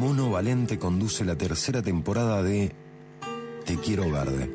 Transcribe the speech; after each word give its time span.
Mono 0.00 0.30
Valente 0.30 0.78
conduce 0.78 1.26
la 1.26 1.36
tercera 1.36 1.82
temporada 1.82 2.42
de 2.42 2.72
Te 3.66 3.76
Quiero 3.76 4.10
Verde. 4.10 4.50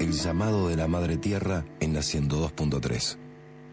El 0.00 0.12
llamado 0.12 0.70
de 0.70 0.76
la 0.76 0.88
Madre 0.88 1.18
Tierra 1.18 1.66
en 1.80 1.92
la 1.92 2.00
102.3. 2.00 3.18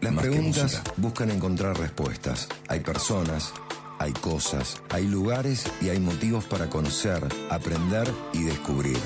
Las 0.02 0.14
preguntas 0.16 0.82
buscan 0.98 1.30
encontrar 1.30 1.78
respuestas. 1.78 2.46
Hay 2.68 2.80
personas, 2.80 3.54
hay 3.98 4.12
cosas, 4.12 4.82
hay 4.90 5.06
lugares 5.06 5.64
y 5.80 5.88
hay 5.88 5.98
motivos 5.98 6.44
para 6.44 6.68
conocer, 6.68 7.26
aprender 7.48 8.12
y 8.34 8.42
descubrir. 8.42 8.98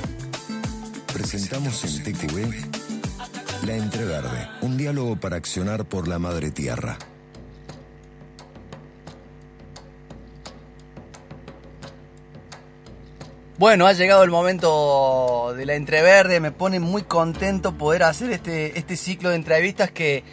Presentamos 1.13 1.85
en 1.85 2.03
TQV 2.03 3.65
La 3.65 3.77
Entreverde, 3.77 4.49
un 4.61 4.77
diálogo 4.77 5.15
para 5.21 5.37
accionar 5.37 5.89
por 5.89 6.09
la 6.09 6.19
Madre 6.19 6.51
Tierra. 6.51 6.99
Bueno, 13.57 13.87
ha 13.87 13.93
llegado 13.93 14.25
el 14.25 14.31
momento 14.31 15.55
de 15.57 15.65
la 15.65 15.75
entreverde, 15.75 16.41
me 16.41 16.51
pone 16.51 16.81
muy 16.81 17.03
contento 17.03 17.79
poder 17.79 18.03
hacer 18.03 18.33
este, 18.33 18.77
este 18.77 18.97
ciclo 18.97 19.31
de 19.31 19.37
entrevistas 19.37 19.93
que 19.93 20.25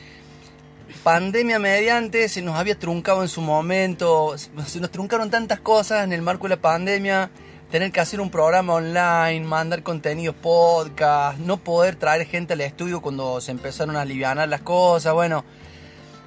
pandemia 1.04 1.60
mediante 1.60 2.30
se 2.30 2.42
nos 2.42 2.56
había 2.56 2.80
truncado 2.80 3.22
en 3.22 3.28
su 3.28 3.42
momento, 3.42 4.36
se 4.66 4.80
nos 4.80 4.90
truncaron 4.90 5.30
tantas 5.30 5.60
cosas 5.60 6.04
en 6.04 6.14
el 6.14 6.24
marco 6.24 6.48
de 6.48 6.56
la 6.56 6.62
pandemia, 6.62 7.30
tener 7.70 7.92
que 7.92 8.00
hacer 8.00 8.20
un 8.20 8.32
programa 8.32 8.74
online, 8.74 9.42
mandar 9.42 9.84
contenidos 9.84 10.36
podcast, 10.42 11.38
no 11.38 11.58
poder 11.58 11.98
traer 11.98 12.26
gente 12.26 12.54
al 12.54 12.62
estudio 12.62 13.02
cuando 13.02 13.40
se 13.40 13.52
empezaron 13.52 13.98
a 13.98 14.02
aliviar 14.02 14.36
las 14.50 14.62
cosas, 14.62 15.14
bueno, 15.14 15.46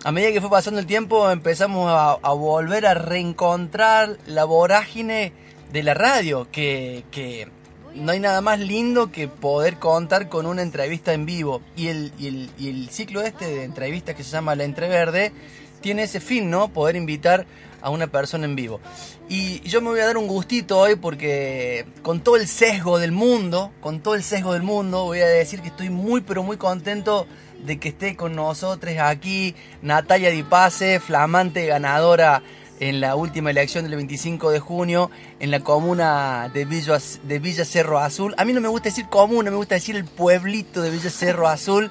a 0.04 0.12
medida 0.12 0.30
que 0.30 0.40
fue 0.40 0.50
pasando 0.50 0.78
el 0.78 0.86
tiempo 0.86 1.28
empezamos 1.28 1.90
a, 1.90 2.12
a 2.12 2.32
volver 2.34 2.86
a 2.86 2.94
reencontrar 2.94 4.16
la 4.26 4.44
vorágine 4.44 5.32
de 5.72 5.82
la 5.82 5.94
radio, 5.94 6.48
que, 6.50 7.04
que, 7.10 7.48
no 7.94 8.12
hay 8.12 8.20
nada 8.20 8.40
más 8.40 8.58
lindo 8.58 9.12
que 9.12 9.28
poder 9.28 9.78
contar 9.78 10.28
con 10.28 10.46
una 10.46 10.62
entrevista 10.62 11.12
en 11.12 11.26
vivo. 11.26 11.62
Y 11.76 11.88
el, 11.88 12.12
y 12.18 12.26
el, 12.26 12.50
y 12.58 12.68
el 12.68 12.90
ciclo 12.90 13.22
este 13.22 13.46
de 13.46 13.64
entrevistas 13.64 14.14
que 14.16 14.24
se 14.24 14.30
llama 14.30 14.56
La 14.56 14.64
Entreverde 14.64 15.32
tiene 15.80 16.04
ese 16.04 16.20
fin, 16.20 16.50
¿no? 16.50 16.68
Poder 16.68 16.96
invitar 16.96 17.46
a 17.84 17.90
una 17.90 18.06
persona 18.06 18.46
en 18.46 18.56
vivo. 18.56 18.80
Y 19.28 19.60
yo 19.60 19.82
me 19.82 19.90
voy 19.90 20.00
a 20.00 20.06
dar 20.06 20.16
un 20.16 20.26
gustito 20.26 20.78
hoy 20.78 20.96
porque 20.96 21.84
con 22.02 22.20
todo 22.20 22.36
el 22.36 22.48
sesgo 22.48 22.98
del 22.98 23.12
mundo, 23.12 23.72
con 23.80 24.00
todo 24.00 24.14
el 24.14 24.22
sesgo 24.22 24.54
del 24.54 24.62
mundo, 24.62 25.04
voy 25.04 25.20
a 25.20 25.26
decir 25.26 25.60
que 25.60 25.68
estoy 25.68 25.90
muy 25.90 26.22
pero 26.22 26.42
muy 26.42 26.56
contento 26.56 27.26
de 27.62 27.78
que 27.78 27.90
esté 27.90 28.16
con 28.16 28.34
nosotros 28.34 28.94
aquí 28.98 29.54
Natalia 29.82 30.30
Di 30.30 30.42
Pase, 30.42 30.98
flamante 30.98 31.66
ganadora 31.66 32.42
en 32.84 33.00
la 33.00 33.16
última 33.16 33.50
elección 33.50 33.84
del 33.84 33.94
25 33.94 34.50
de 34.50 34.60
junio 34.60 35.10
en 35.40 35.50
la 35.50 35.60
comuna 35.60 36.50
de 36.52 36.66
Villa, 36.66 36.98
de 37.22 37.38
Villa 37.38 37.64
Cerro 37.64 37.98
Azul. 37.98 38.34
A 38.36 38.44
mí 38.44 38.52
no 38.52 38.60
me 38.60 38.68
gusta 38.68 38.90
decir 38.90 39.06
comuna, 39.08 39.50
me 39.50 39.56
gusta 39.56 39.76
decir 39.76 39.96
el 39.96 40.04
pueblito 40.04 40.82
de 40.82 40.90
Villa 40.90 41.08
Cerro 41.08 41.48
Azul. 41.48 41.90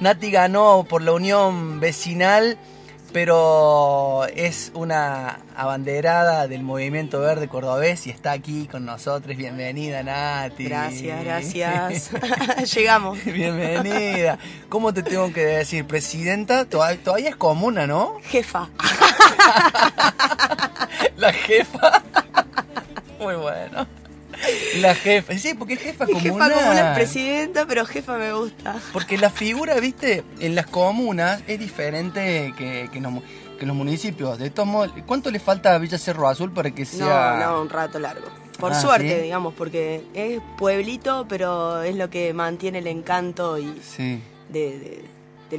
Nati 0.00 0.32
ganó 0.32 0.86
por 0.88 1.02
la 1.02 1.12
unión 1.12 1.78
vecinal 1.78 2.58
pero 3.14 4.26
es 4.34 4.72
una 4.74 5.38
abanderada 5.54 6.48
del 6.48 6.64
movimiento 6.64 7.20
verde 7.20 7.46
cordobés 7.46 8.08
y 8.08 8.10
está 8.10 8.32
aquí 8.32 8.66
con 8.66 8.84
nosotros. 8.84 9.36
Bienvenida, 9.36 10.02
Nati. 10.02 10.64
Gracias, 10.64 11.22
gracias. 11.22 12.10
Llegamos. 12.74 13.24
Bienvenida. 13.24 14.36
¿Cómo 14.68 14.92
te 14.92 15.04
tengo 15.04 15.32
que 15.32 15.46
decir? 15.46 15.86
Presidenta, 15.86 16.64
todavía 16.64 17.28
es 17.28 17.36
comuna, 17.36 17.86
¿no? 17.86 18.18
Jefa. 18.24 18.68
La 21.16 21.32
jefa. 21.32 22.02
Muy 23.20 23.36
bueno. 23.36 23.86
La 24.80 24.94
jefa, 24.94 25.36
sí, 25.38 25.54
porque 25.54 25.76
jefa 25.76 26.06
comunal. 26.06 26.22
Jefa 26.22 26.50
comunal, 26.50 26.94
presidenta, 26.94 27.66
pero 27.66 27.84
jefa 27.86 28.16
me 28.16 28.32
gusta. 28.32 28.76
Porque 28.92 29.18
la 29.18 29.30
figura, 29.30 29.78
viste, 29.80 30.24
en 30.40 30.54
las 30.54 30.66
comunas 30.66 31.42
es 31.46 31.58
diferente 31.58 32.52
que, 32.56 32.88
que, 32.90 32.98
en, 32.98 33.04
los, 33.04 33.76
municipios. 33.76 34.38
De 34.38 34.50
todos 34.50 34.68
modos, 34.68 34.92
¿cuánto 35.06 35.30
le 35.30 35.38
falta 35.38 35.74
a 35.74 35.78
Villa 35.78 35.98
Cerro 35.98 36.28
Azul 36.28 36.52
para 36.52 36.70
que 36.70 36.84
sea.? 36.84 37.38
No, 37.40 37.52
no, 37.52 37.62
un 37.62 37.70
rato 37.70 37.98
largo. 37.98 38.26
Por 38.58 38.72
ah, 38.72 38.80
suerte, 38.80 39.22
digamos, 39.22 39.54
porque 39.54 40.04
es 40.14 40.40
pueblito, 40.58 41.26
pero 41.28 41.82
es 41.82 41.96
lo 41.96 42.08
que 42.10 42.32
mantiene 42.34 42.78
el 42.78 42.86
encanto 42.86 43.58
y 43.58 43.74
de 44.48 44.78
de 44.78 45.04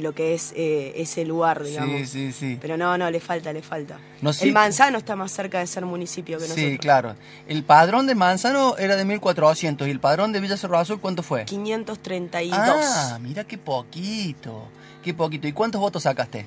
lo 0.00 0.14
que 0.14 0.34
es 0.34 0.52
eh, 0.56 0.92
ese 0.96 1.24
lugar, 1.24 1.62
digamos. 1.62 2.00
Sí, 2.00 2.06
sí, 2.06 2.32
sí. 2.32 2.58
Pero 2.60 2.76
no, 2.76 2.96
no, 2.98 3.10
le 3.10 3.20
falta, 3.20 3.52
le 3.52 3.62
falta. 3.62 3.98
el 4.40 4.52
Manzano 4.52 4.98
está 4.98 5.16
más 5.16 5.32
cerca 5.32 5.58
de 5.58 5.66
ser 5.66 5.84
municipio 5.84 6.38
que 6.38 6.44
nosotros. 6.44 6.70
Sí, 6.70 6.78
claro. 6.78 7.14
El 7.46 7.64
padrón 7.64 8.06
de 8.06 8.14
Manzano 8.14 8.76
era 8.76 8.96
de 8.96 9.04
1400 9.04 9.86
y 9.86 9.90
el 9.90 10.00
padrón 10.00 10.32
de 10.32 10.40
Villa 10.40 10.56
Cerro 10.56 10.78
Azul, 10.78 11.00
¿cuánto 11.00 11.22
fue? 11.22 11.44
532. 11.44 12.58
Ah, 12.58 13.18
mira 13.20 13.44
qué 13.44 13.58
poquito, 13.58 14.68
qué 15.02 15.14
poquito. 15.14 15.46
¿Y 15.48 15.52
cuántos 15.52 15.80
votos 15.80 16.02
sacaste? 16.02 16.46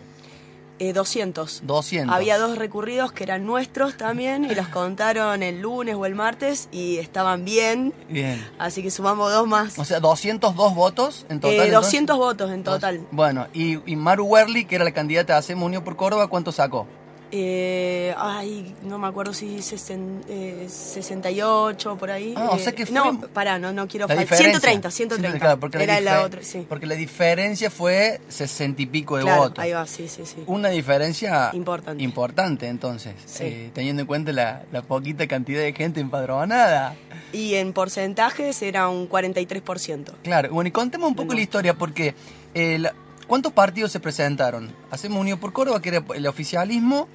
200. 0.80 1.60
Eh, 1.60 1.62
200. 1.66 2.16
Había 2.16 2.38
dos 2.38 2.58
recurridos 2.58 3.12
que 3.12 3.24
eran 3.24 3.46
nuestros 3.46 3.98
también 3.98 4.46
y 4.46 4.56
los 4.56 4.68
contaron 4.70 5.44
el 5.44 5.62
lunes 5.62 5.96
o 5.96 6.06
el 6.06 6.16
martes 6.16 6.70
y 6.72 6.98
estaban 6.98 7.46
bien. 7.46 7.94
Bien. 8.10 8.44
Así 8.58 8.82
que 8.82 8.92
sumamos 8.92 9.32
dos 9.32 9.48
más. 9.48 9.78
O 9.78 9.86
sea, 9.86 10.00
202 10.00 10.76
votos 10.76 11.26
en 11.30 11.40
total. 11.40 11.68
Eh, 11.68 11.72
200 11.72 12.18
votos 12.18 12.52
en 12.52 12.64
total. 12.64 13.06
Bueno, 13.12 13.48
y, 13.54 13.80
y 13.92 13.96
Maru 13.96 14.26
Werley, 14.26 14.66
que 14.66 14.76
era 14.76 14.84
la 14.84 14.92
candidata 14.92 15.38
a 15.38 15.42
Unión 15.56 15.84
por 15.84 15.96
Córdoba, 15.96 16.28
¿cuánto 16.28 16.52
sacó? 16.52 16.88
Eh, 17.32 18.12
ay, 18.18 18.76
no 18.84 18.98
me 18.98 19.06
acuerdo 19.08 19.34
si 19.34 19.62
68 19.62 21.98
por 21.98 22.10
ahí. 22.10 22.34
Ah, 22.36 22.50
o 22.52 22.58
sea 22.58 22.74
que 22.74 22.88
fue... 22.88 22.96
No, 22.96 23.22
pará, 23.22 23.60
no, 23.60 23.72
no 23.72 23.88
quiero 23.88 24.08
faltar. 24.08 24.38
130, 24.38 24.90
130. 24.90 25.40
Claro, 25.40 25.60
porque 25.60 25.84
Era 25.84 26.02
la, 26.02 26.24
otra, 26.24 26.42
sí. 26.42 26.66
Porque 26.68 26.88
la 26.88 26.96
diferencia 26.96 27.70
fue 27.70 28.20
60 28.30 28.82
y 28.82 28.88
pico 28.88 29.18
de 29.18 29.26
votos. 29.26 29.60
ahí 29.60 29.74
va, 29.74 29.86
sí, 29.86 30.08
sí, 30.08 30.26
sí. 30.26 30.38
Una 30.48 30.70
diferencia 30.70 31.52
importante. 31.54 32.04
Importante, 32.04 32.68
entonces, 32.68 33.14
eh, 33.40 33.70
teniendo 33.74 34.02
en 34.02 34.08
cuenta 34.08 34.34
la, 34.34 34.64
la, 34.72 34.82
poquita 34.82 35.28
cantidad 35.28 35.62
de 35.62 35.72
gente 35.74 36.00
empadronada. 36.00 36.96
Y 37.32 37.54
en 37.56 37.74
porcentajes 37.74 38.60
era 38.64 38.90
un 38.90 39.08
43%. 39.08 40.14
Claro, 40.24 40.50
bueno, 40.52 40.70
y 40.70 40.72
contemos 40.72 41.10
un 41.10 41.16
poco 41.16 41.34
la 41.34 41.42
historia, 41.42 41.76
porque... 41.76 42.16
El, 42.56 42.90
¿Cuántos 43.30 43.54
partidos 43.54 43.92
se 43.92 44.00
presentaron? 44.00 44.74
Hacemos 44.90 45.22
Unión 45.22 45.38
por 45.38 45.54
Córdoba, 45.54 45.80
que 45.84 45.90
era 45.90 46.04
el 46.16 46.26
oficialismo, 46.26 47.08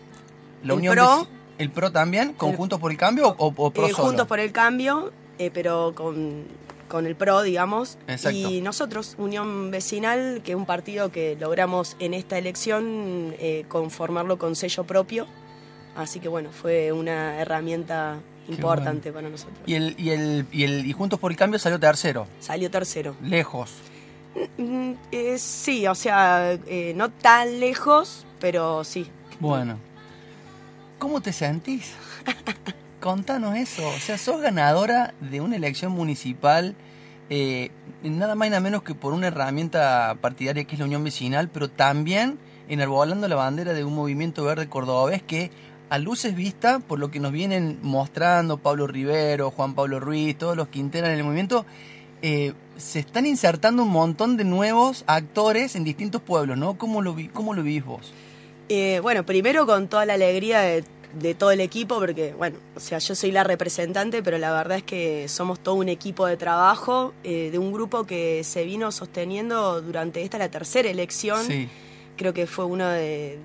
la 0.64 0.72
el 0.72 0.78
Unión 0.78 0.94
PRO, 0.94 1.26
¿El 1.58 1.70
PRO 1.70 1.92
también? 1.92 2.32
¿Con 2.32 2.54
Juntos 2.54 2.80
por 2.80 2.90
el 2.90 2.96
Cambio 2.96 3.34
o, 3.38 3.52
o 3.56 3.70
PRO 3.70 3.86
eh, 3.86 3.92
Juntos 3.92 4.26
por 4.26 4.40
el 4.40 4.52
Cambio, 4.52 5.12
eh, 5.38 5.50
pero 5.52 5.92
con, 5.94 6.44
con, 6.88 7.06
el 7.06 7.14
PRO, 7.14 7.42
digamos. 7.42 7.98
Exacto. 8.08 8.36
Y 8.36 8.60
nosotros, 8.60 9.14
Unión 9.18 9.70
Vecinal, 9.70 10.40
que 10.42 10.52
es 10.52 10.56
un 10.56 10.66
partido 10.66 11.12
que 11.12 11.36
logramos 11.38 11.96
en 12.00 12.14
esta 12.14 12.38
elección 12.38 13.34
eh, 13.38 13.64
conformarlo 13.68 14.38
con 14.38 14.56
sello 14.56 14.84
propio. 14.84 15.26
Así 15.94 16.18
que 16.18 16.28
bueno, 16.28 16.50
fue 16.50 16.90
una 16.90 17.40
herramienta 17.40 18.18
importante 18.48 19.12
para 19.12 19.28
nosotros. 19.28 19.58
¿Y, 19.64 19.74
el, 19.74 19.94
y, 19.96 20.10
el, 20.10 20.46
y, 20.50 20.64
el, 20.64 20.86
¿Y 20.86 20.92
Juntos 20.92 21.20
por 21.20 21.30
el 21.30 21.36
Cambio 21.36 21.58
salió 21.60 21.78
tercero? 21.78 22.26
Salió 22.40 22.70
tercero. 22.70 23.14
Lejos. 23.22 23.72
Mm, 24.58 24.94
eh, 25.12 25.38
sí, 25.38 25.86
o 25.86 25.94
sea, 25.94 26.58
no 26.96 27.10
tan 27.10 27.60
lejos, 27.60 28.26
pero 28.40 28.82
sí. 28.82 29.06
Bueno. 29.38 29.78
¿Cómo 30.98 31.20
te 31.20 31.32
sentís? 31.32 31.92
Contanos 33.00 33.56
eso. 33.56 33.86
O 33.88 33.98
sea, 33.98 34.16
sos 34.16 34.40
ganadora 34.40 35.14
de 35.20 35.40
una 35.40 35.56
elección 35.56 35.92
municipal, 35.92 36.74
eh, 37.30 37.70
nada 38.02 38.34
más 38.34 38.48
y 38.48 38.50
nada 38.50 38.60
menos 38.60 38.82
que 38.82 38.94
por 38.94 39.12
una 39.12 39.26
herramienta 39.26 40.16
partidaria 40.20 40.64
que 40.64 40.74
es 40.74 40.78
la 40.78 40.86
Unión 40.86 41.04
Vecinal, 41.04 41.48
pero 41.48 41.68
también 41.68 42.38
enarbolando 42.68 43.28
la 43.28 43.36
bandera 43.36 43.74
de 43.74 43.84
un 43.84 43.94
movimiento 43.94 44.44
verde 44.44 44.68
cordobés 44.68 45.22
que 45.22 45.50
a 45.90 45.98
luces 45.98 46.34
vista, 46.34 46.78
por 46.80 46.98
lo 46.98 47.10
que 47.10 47.20
nos 47.20 47.32
vienen 47.32 47.78
mostrando 47.82 48.58
Pablo 48.58 48.86
Rivero, 48.86 49.50
Juan 49.50 49.74
Pablo 49.74 50.00
Ruiz, 50.00 50.36
todos 50.36 50.56
los 50.56 50.68
que 50.68 50.78
integran 50.78 51.12
el 51.12 51.22
movimiento, 51.24 51.66
eh, 52.22 52.54
se 52.76 53.00
están 53.00 53.26
insertando 53.26 53.82
un 53.82 53.90
montón 53.90 54.36
de 54.36 54.44
nuevos 54.44 55.04
actores 55.06 55.76
en 55.76 55.84
distintos 55.84 56.22
pueblos, 56.22 56.56
¿no? 56.56 56.78
¿Cómo 56.78 57.02
lo, 57.02 57.14
vi, 57.14 57.28
cómo 57.28 57.52
lo 57.54 57.62
vís 57.62 57.84
vos? 57.84 58.12
Eh, 58.68 59.00
bueno, 59.02 59.24
primero 59.24 59.66
con 59.66 59.88
toda 59.88 60.06
la 60.06 60.14
alegría 60.14 60.60
de, 60.60 61.34
todo 61.34 61.52
el 61.52 61.60
equipo, 61.60 62.00
porque, 62.00 62.32
bueno, 62.32 62.56
o 62.74 62.80
sea, 62.80 62.98
yo 62.98 63.14
soy 63.14 63.30
la 63.30 63.44
representante, 63.44 64.22
pero 64.22 64.36
la 64.38 64.52
verdad 64.52 64.78
es 64.78 64.82
que 64.82 65.28
somos 65.28 65.60
todo 65.60 65.76
un 65.76 65.88
equipo 65.88 66.26
de 66.26 66.36
trabajo, 66.36 67.14
eh, 67.22 67.50
de 67.52 67.58
un 67.58 67.72
grupo 67.72 68.04
que 68.04 68.42
se 68.42 68.64
vino 68.64 68.90
sosteniendo 68.90 69.80
durante 69.80 70.22
esta, 70.22 70.38
la 70.38 70.48
tercera 70.48 70.88
elección. 70.88 71.46
Sí. 71.46 71.68
Creo 72.16 72.32
que 72.32 72.46
fue 72.46 72.64
uno 72.64 72.88
de 72.88 73.38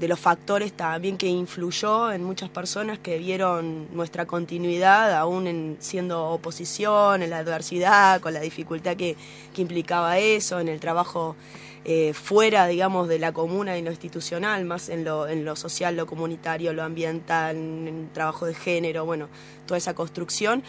de 0.00 0.08
los 0.08 0.18
factores 0.18 0.72
también 0.72 1.18
que 1.18 1.26
influyó 1.26 2.10
en 2.10 2.24
muchas 2.24 2.48
personas 2.48 2.98
que 2.98 3.18
vieron 3.18 3.86
nuestra 3.94 4.24
continuidad 4.24 5.14
aún 5.14 5.46
en 5.46 5.76
siendo 5.78 6.24
oposición, 6.30 7.22
en 7.22 7.28
la 7.28 7.38
adversidad, 7.38 8.22
con 8.22 8.32
la 8.32 8.40
dificultad 8.40 8.96
que, 8.96 9.16
implicaba 9.58 10.18
eso, 10.18 10.58
en 10.58 10.68
el 10.68 10.80
trabajo 10.80 11.36
eh, 11.84 12.12
fuera, 12.12 12.66
digamos, 12.66 13.08
de 13.08 13.18
la 13.18 13.32
comuna 13.32 13.78
y 13.78 13.82
lo 13.82 13.90
institucional, 13.90 14.64
más 14.64 14.88
en 14.88 15.04
lo, 15.04 15.28
en 15.28 15.44
lo 15.44 15.56
social, 15.56 15.96
lo 15.96 16.06
comunitario, 16.06 16.72
lo 16.72 16.82
ambiental, 16.82 17.56
en 17.56 17.88
el 17.88 18.08
trabajo 18.12 18.46
de 18.46 18.54
género, 18.54 19.04
bueno, 19.04 19.28
toda 19.66 19.78
esa 19.78 19.94
construcción 19.94 20.62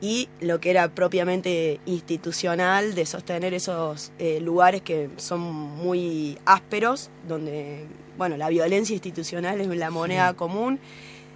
y 0.00 0.28
lo 0.40 0.60
que 0.60 0.70
era 0.70 0.88
propiamente 0.94 1.80
institucional 1.86 2.94
de 2.94 3.04
sostener 3.06 3.54
esos 3.54 4.12
eh, 4.18 4.40
lugares 4.40 4.82
que 4.82 5.10
son 5.16 5.40
muy 5.40 6.38
ásperos, 6.44 7.10
donde, 7.26 7.84
bueno, 8.16 8.36
la 8.36 8.48
violencia 8.48 8.94
institucional 8.94 9.60
es 9.60 9.66
la 9.68 9.90
moneda 9.90 10.34
común. 10.34 10.78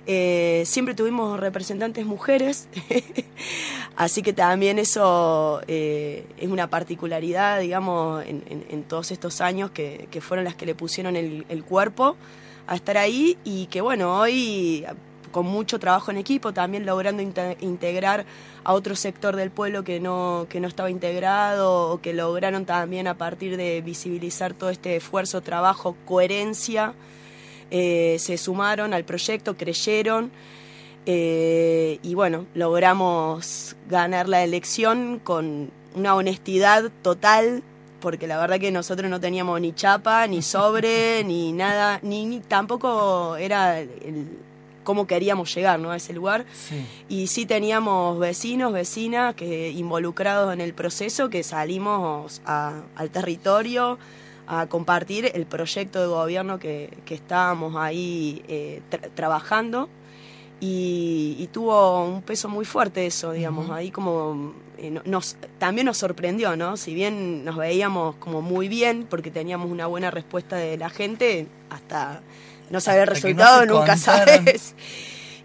Eh, 0.07 0.63
siempre 0.67 0.95
tuvimos 0.95 1.39
representantes 1.39 2.05
mujeres, 2.07 2.69
así 3.97 4.23
que 4.23 4.33
también 4.33 4.79
eso 4.79 5.61
eh, 5.69 6.27
es 6.39 6.49
una 6.49 6.69
particularidad, 6.69 7.61
digamos, 7.61 8.25
en, 8.27 8.85
todos 8.85 9.13
estos 9.13 9.41
años 9.41 9.71
que, 9.71 10.09
fueron 10.21 10.45
las 10.45 10.57
que 10.57 10.67
le 10.67 10.75
pusieron 10.75 11.17
el, 11.17 11.47
el 11.49 11.65
cuerpo 11.65 12.17
a 12.67 12.75
estar 12.75 12.97
ahí 12.97 13.39
y 13.45 13.67
que, 13.67 13.81
bueno, 13.81 14.19
hoy 14.19 14.85
con 15.33 15.47
mucho 15.47 15.81
trabajo 15.81 16.13
en 16.13 16.19
equipo, 16.19 16.53
también 16.53 16.87
logrando 16.87 17.23
integrar 17.23 18.25
a 18.63 18.75
otro 18.75 18.95
sector 18.95 19.35
del 19.35 19.51
pueblo 19.51 19.83
que 19.83 19.99
no, 19.99 20.47
que 20.49 20.61
no 20.61 20.69
estaba 20.69 20.91
integrado 20.91 21.91
o 21.91 22.01
que 22.01 22.13
lograron 22.13 22.65
también 22.65 23.09
a 23.09 23.15
partir 23.15 23.57
de 23.57 23.81
visibilizar 23.81 24.55
todo 24.55 24.71
este 24.71 24.95
esfuerzo, 24.95 25.41
trabajo, 25.41 25.97
coherencia, 26.05 26.95
eh, 27.75 28.19
se 28.19 28.37
sumaron 28.37 28.93
al 28.93 29.05
proyecto, 29.05 29.57
creyeron. 29.57 30.31
Eh, 31.07 31.99
y 32.03 32.15
bueno, 32.15 32.45
logramos 32.55 33.77
ganar 33.89 34.29
la 34.29 34.45
elección 34.45 35.19
con 35.25 35.71
una 35.95 36.15
honestidad 36.15 36.93
total, 37.01 37.63
porque 38.01 38.27
la 38.27 38.39
verdad 38.39 38.61
que 38.61 38.71
nosotros 38.71 39.11
no 39.11 39.21
teníamos 39.21 39.59
ni 39.59 39.73
chapa, 39.73 40.27
ni 40.27 40.43
sobre, 40.43 41.25
ni 41.27 41.53
nada, 41.53 41.99
ni 42.03 42.41
tampoco 42.41 43.37
era 43.37 43.81
el, 43.81 44.29
cómo 44.85 45.07
queríamos 45.07 45.55
llegar 45.55 45.81
¿no? 45.81 45.93
a 45.93 45.97
ese 45.97 46.13
lugar. 46.13 46.45
Y 47.09 47.29
sí 47.29 47.47
teníamos 47.47 48.19
vecinos, 48.19 48.75
vecinas 48.75 49.35
que 49.35 49.71
involucrados 49.71 50.53
en 50.53 50.61
el 50.61 50.75
proceso 50.75 51.31
que 51.31 51.43
salimos 51.43 52.43
al 52.45 53.11
territorio 53.11 53.99
a 54.47 54.67
compartir 54.67 55.31
el 55.35 55.47
proyecto 55.47 56.01
de 56.01 56.07
gobierno 56.07 56.59
que, 56.59 56.91
estábamos 57.09 57.77
ahí 57.77 58.43
eh, 58.49 58.83
trabajando. 59.15 59.89
Y, 60.61 61.49
tuvo 61.53 62.05
un 62.05 62.23
peso 62.23 62.49
muy 62.49 62.65
fuerte 62.65 63.05
eso, 63.05 63.33
digamos, 63.33 63.69
ahí 63.71 63.91
como 63.91 64.55
eh, 64.79 64.97
nos, 65.05 65.37
también 65.59 65.87
nos 65.87 65.99
sorprendió, 65.99 66.57
¿no? 66.57 66.77
Si 66.77 66.95
bien 66.95 67.45
nos 67.45 67.57
veíamos 67.57 68.15
como 68.17 68.43
muy 68.43 68.69
bien 68.69 69.07
porque 69.11 69.33
teníamos 69.33 69.71
una 69.71 69.87
buena 69.87 70.13
respuesta 70.13 70.57
de 70.57 70.79
la 70.79 70.89
gente, 70.89 71.49
hasta 71.69 72.21
no 72.71 72.81
saber 72.81 73.03
el 73.03 73.07
resultado, 73.09 73.67
nunca 73.67 73.97
sabes. 73.99 74.75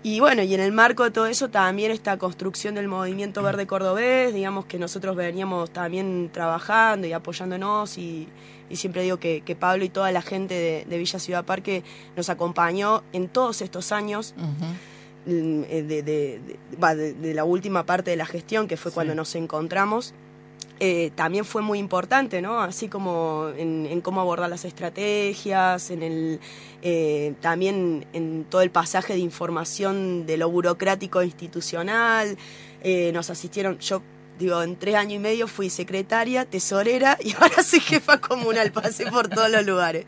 Y 0.04 0.20
bueno, 0.20 0.44
y 0.44 0.54
en 0.54 0.60
el 0.60 0.72
marco 0.72 1.04
de 1.04 1.12
todo 1.12 1.26
eso 1.26 1.50
también 1.50 1.92
esta 1.92 2.18
construcción 2.18 2.76
del 2.76 2.88
movimiento 2.88 3.42
verde 3.42 3.66
cordobés, 3.68 4.34
digamos 4.34 4.66
que 4.66 4.78
nosotros 4.78 5.16
veníamos 5.16 5.72
también 5.72 6.30
trabajando 6.32 7.08
y 7.08 7.14
apoyándonos 7.14 7.98
y, 7.98 8.28
siempre 8.76 9.02
digo 9.02 9.18
que, 9.18 9.58
Pablo 9.60 9.86
y 9.86 9.90
toda 9.90 10.12
la 10.12 10.22
gente 10.22 10.86
de, 10.88 10.98
Villa 10.98 11.20
Ciudad 11.20 11.46
Parque 11.46 11.84
nos 12.16 12.30
acompañó 12.30 13.04
en 13.14 13.28
todos 13.30 13.62
estos 13.62 13.92
años. 13.92 14.34
Mm, 15.26 15.64
eh, 15.70 16.40
de, 16.80 17.34
la 17.34 17.44
última 17.44 17.86
parte 17.86 18.12
de 18.12 18.18
la 18.18 18.26
gestión, 18.26 18.68
que 18.68 18.78
fue 18.78 18.92
cuando 18.92 19.16
nos 19.16 19.36
encontramos, 19.36 20.14
eh, 20.80 21.12
también 21.16 21.44
fue 21.44 21.64
muy 21.64 21.80
importante, 21.80 22.42
¿no? 22.42 22.60
Así 22.60 22.88
como 22.88 23.48
en, 23.58 24.00
cómo 24.02 24.22
abordar 24.22 24.50
las 24.50 24.64
estrategias, 24.64 25.90
en 25.90 26.04
el, 26.04 26.40
eh, 26.84 27.34
también 27.42 28.06
en 28.14 28.46
todo 28.48 28.62
el 28.62 28.70
pasaje 28.70 29.14
de 29.14 29.20
información 29.20 30.28
de 30.28 30.38
lo 30.38 30.52
burocrático 30.52 31.24
institucional. 31.24 32.38
Eh, 32.84 33.12
nos 33.12 33.32
asistieron, 33.32 33.80
yo 33.80 34.04
digo, 34.38 34.62
en 34.62 34.76
tres 34.76 34.96
años 34.96 35.14
y 35.14 35.20
medio 35.20 35.48
fui 35.48 35.70
secretaria, 35.70 36.46
tesorera 36.46 37.18
y 37.24 37.34
ahora 37.34 37.64
soy 37.64 37.80
jefa 37.80 38.20
comunal, 38.20 38.72
pasé 38.72 39.06
por 39.08 39.28
todos 39.28 39.50
los 39.50 39.66
lugares. 39.66 40.06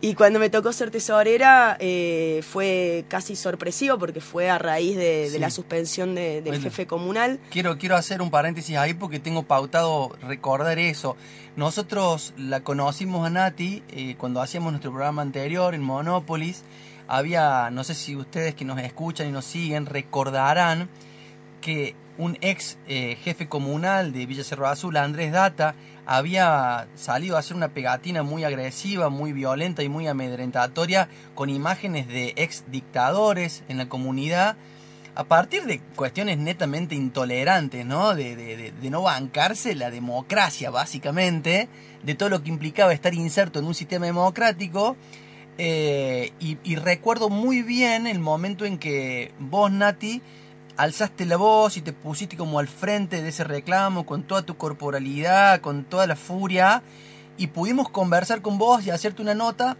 Y 0.00 0.14
cuando 0.14 0.38
me 0.38 0.50
tocó 0.50 0.72
ser 0.72 0.90
tesorera 0.90 1.76
eh, 1.80 2.42
fue 2.48 3.04
casi 3.08 3.36
sorpresivo 3.36 3.98
porque 3.98 4.20
fue 4.20 4.50
a 4.50 4.58
raíz 4.58 4.96
de, 4.96 5.36
la 5.38 5.50
suspensión 5.50 6.14
del 6.14 6.60
jefe 6.60 6.86
comunal. 6.86 7.40
Quiero, 7.50 7.78
quiero 7.78 7.96
hacer 7.96 8.22
un 8.22 8.30
paréntesis 8.30 8.76
ahí 8.76 8.94
porque 8.94 9.18
tengo 9.18 9.42
pautado 9.42 10.16
recordar 10.22 10.78
eso. 10.78 11.16
Nosotros 11.56 12.32
la 12.36 12.60
conocimos 12.60 13.26
a 13.26 13.30
Nati 13.30 13.82
eh, 13.90 14.14
cuando 14.16 14.40
hacíamos 14.40 14.72
nuestro 14.72 14.92
programa 14.92 15.22
anterior 15.22 15.74
en 15.74 15.82
Monópolis. 15.82 16.62
Había, 17.08 17.70
no 17.70 17.82
sé 17.82 17.94
si 17.94 18.14
ustedes 18.14 18.54
que 18.54 18.64
nos 18.64 18.78
escuchan 18.78 19.28
y 19.28 19.32
nos 19.32 19.44
siguen 19.44 19.86
recordarán 19.86 20.88
que 21.60 21.94
un 22.20 22.36
ex 22.42 22.76
eh, 22.86 23.16
jefe 23.24 23.48
comunal 23.48 24.12
de 24.12 24.26
Villa 24.26 24.44
Cerro 24.44 24.68
Azul, 24.68 24.98
Andrés 24.98 25.32
Data, 25.32 25.74
había 26.04 26.86
salido 26.94 27.36
a 27.36 27.38
hacer 27.38 27.56
una 27.56 27.68
pegatina 27.68 28.22
muy 28.22 28.44
agresiva, 28.44 29.08
muy 29.08 29.32
violenta 29.32 29.82
y 29.82 29.88
muy 29.88 30.06
amedrentatoria 30.06 31.08
con 31.34 31.48
imágenes 31.48 32.08
de 32.08 32.34
ex 32.36 32.64
dictadores 32.70 33.64
en 33.68 33.78
la 33.78 33.88
comunidad 33.88 34.56
a 35.14 35.24
partir 35.24 35.64
de 35.64 35.80
cuestiones 35.96 36.36
netamente 36.36 36.94
intolerantes, 36.94 37.86
¿no? 37.86 38.14
De, 38.14 38.72
no 38.82 39.02
bancarse 39.02 39.74
la 39.74 39.90
democracia, 39.90 40.70
básicamente, 40.70 41.68
de 42.02 42.14
todo 42.14 42.28
lo 42.28 42.42
que 42.42 42.50
implicaba 42.50 42.92
estar 42.92 43.14
inserto 43.14 43.58
en 43.58 43.64
un 43.64 43.74
sistema 43.74 44.06
democrático. 44.06 44.96
Eh, 45.58 46.32
y, 46.38 46.58
y 46.64 46.76
recuerdo 46.76 47.28
muy 47.28 47.62
bien 47.62 48.06
el 48.06 48.18
momento 48.18 48.64
en 48.64 48.78
que 48.78 49.32
vos, 49.38 49.70
Nati, 49.70 50.22
alzaste 50.80 51.26
la 51.26 51.36
voz 51.36 51.76
y 51.76 51.82
te 51.82 51.92
pusiste 51.92 52.38
como 52.38 52.58
al 52.58 52.66
frente 52.66 53.22
de 53.22 53.28
ese 53.28 53.44
reclamo 53.44 54.06
con 54.06 54.22
toda 54.22 54.42
tu 54.42 54.56
corporalidad, 54.56 55.60
con 55.60 55.84
toda 55.84 56.06
la 56.06 56.16
furia, 56.16 56.82
y 57.36 57.48
pudimos 57.48 57.90
conversar 57.90 58.40
con 58.40 58.56
vos 58.56 58.86
y 58.86 58.90
hacerte 58.90 59.20
una 59.20 59.34
nota, 59.34 59.76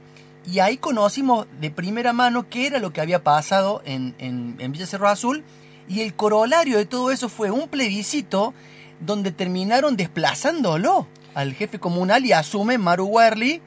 y 0.46 0.58
ahí 0.58 0.76
conocimos 0.76 1.46
de 1.58 1.70
primera 1.70 2.12
mano 2.12 2.48
qué 2.50 2.66
era 2.66 2.78
lo 2.78 2.92
que 2.92 3.00
había 3.00 3.24
pasado 3.24 3.80
en, 3.86 4.14
en, 4.18 4.72
Villa 4.72 4.86
Cerro 4.86 5.08
Azul, 5.08 5.42
y 5.88 6.02
el 6.02 6.14
corolario 6.14 6.76
de 6.76 6.84
todo 6.84 7.10
eso 7.10 7.30
fue 7.30 7.50
un 7.50 7.68
plebiscito 7.68 8.52
donde 9.00 9.32
terminaron 9.32 9.96
desplazándolo 9.96 11.06
al 11.32 11.54
jefe 11.54 11.78
comunal 11.78 12.26
y 12.26 12.32
asume 12.32 12.76
Maru 12.76 13.06
Werley, 13.06 13.62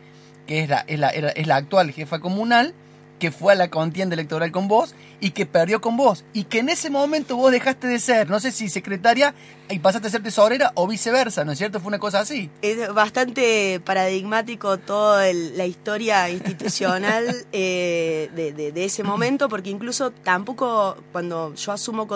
que 0.45 0.61
es 0.61 0.69
la, 0.69 0.85
es 0.87 0.99
la, 0.99 1.09
es 1.09 1.47
la 1.47 1.55
actual 1.55 1.91
jefa 1.91 2.19
comunal, 2.19 2.75
que 3.19 3.31
fue 3.31 3.53
a 3.53 3.55
la 3.55 3.69
contienda 3.69 4.15
electoral 4.15 4.51
con 4.51 4.67
vos 4.67 4.95
y 5.19 5.31
que 5.31 5.45
perdió 5.45 5.79
con 5.79 5.95
vos. 5.95 6.25
Y 6.33 6.43
que 6.43 6.59
en 6.59 6.69
ese 6.69 6.89
momento 6.89 7.37
vos 7.37 7.51
dejaste 7.51 7.87
de 7.87 7.99
ser, 7.99 8.29
no 8.29 8.39
sé 8.39 8.51
si 8.51 8.67
secretaria 8.69 9.33
y 9.69 9.79
pasaste 9.79 10.07
a 10.07 10.11
ser 10.11 10.23
tesorera 10.23 10.71
o 10.75 10.87
viceversa, 10.87 11.45
¿no 11.45 11.53
es 11.53 11.57
cierto? 11.57 11.79
Fue 11.79 11.87
una 11.87 11.99
cosa 11.99 12.19
así. 12.19 12.49
Es 12.61 12.93
bastante 12.93 13.79
paradigmático 13.79 14.77
toda 14.77 15.31
la 15.31 15.65
historia 15.65 16.29
institucional 16.29 17.45
eh, 17.53 18.29
de, 18.33 18.85
ese 18.85 19.03
momento, 19.03 19.47
porque 19.47 19.69
incluso 19.69 20.11
tampoco 20.11 20.97
cuando 21.11 21.55
yo 21.55 21.71
asumo 21.71 22.07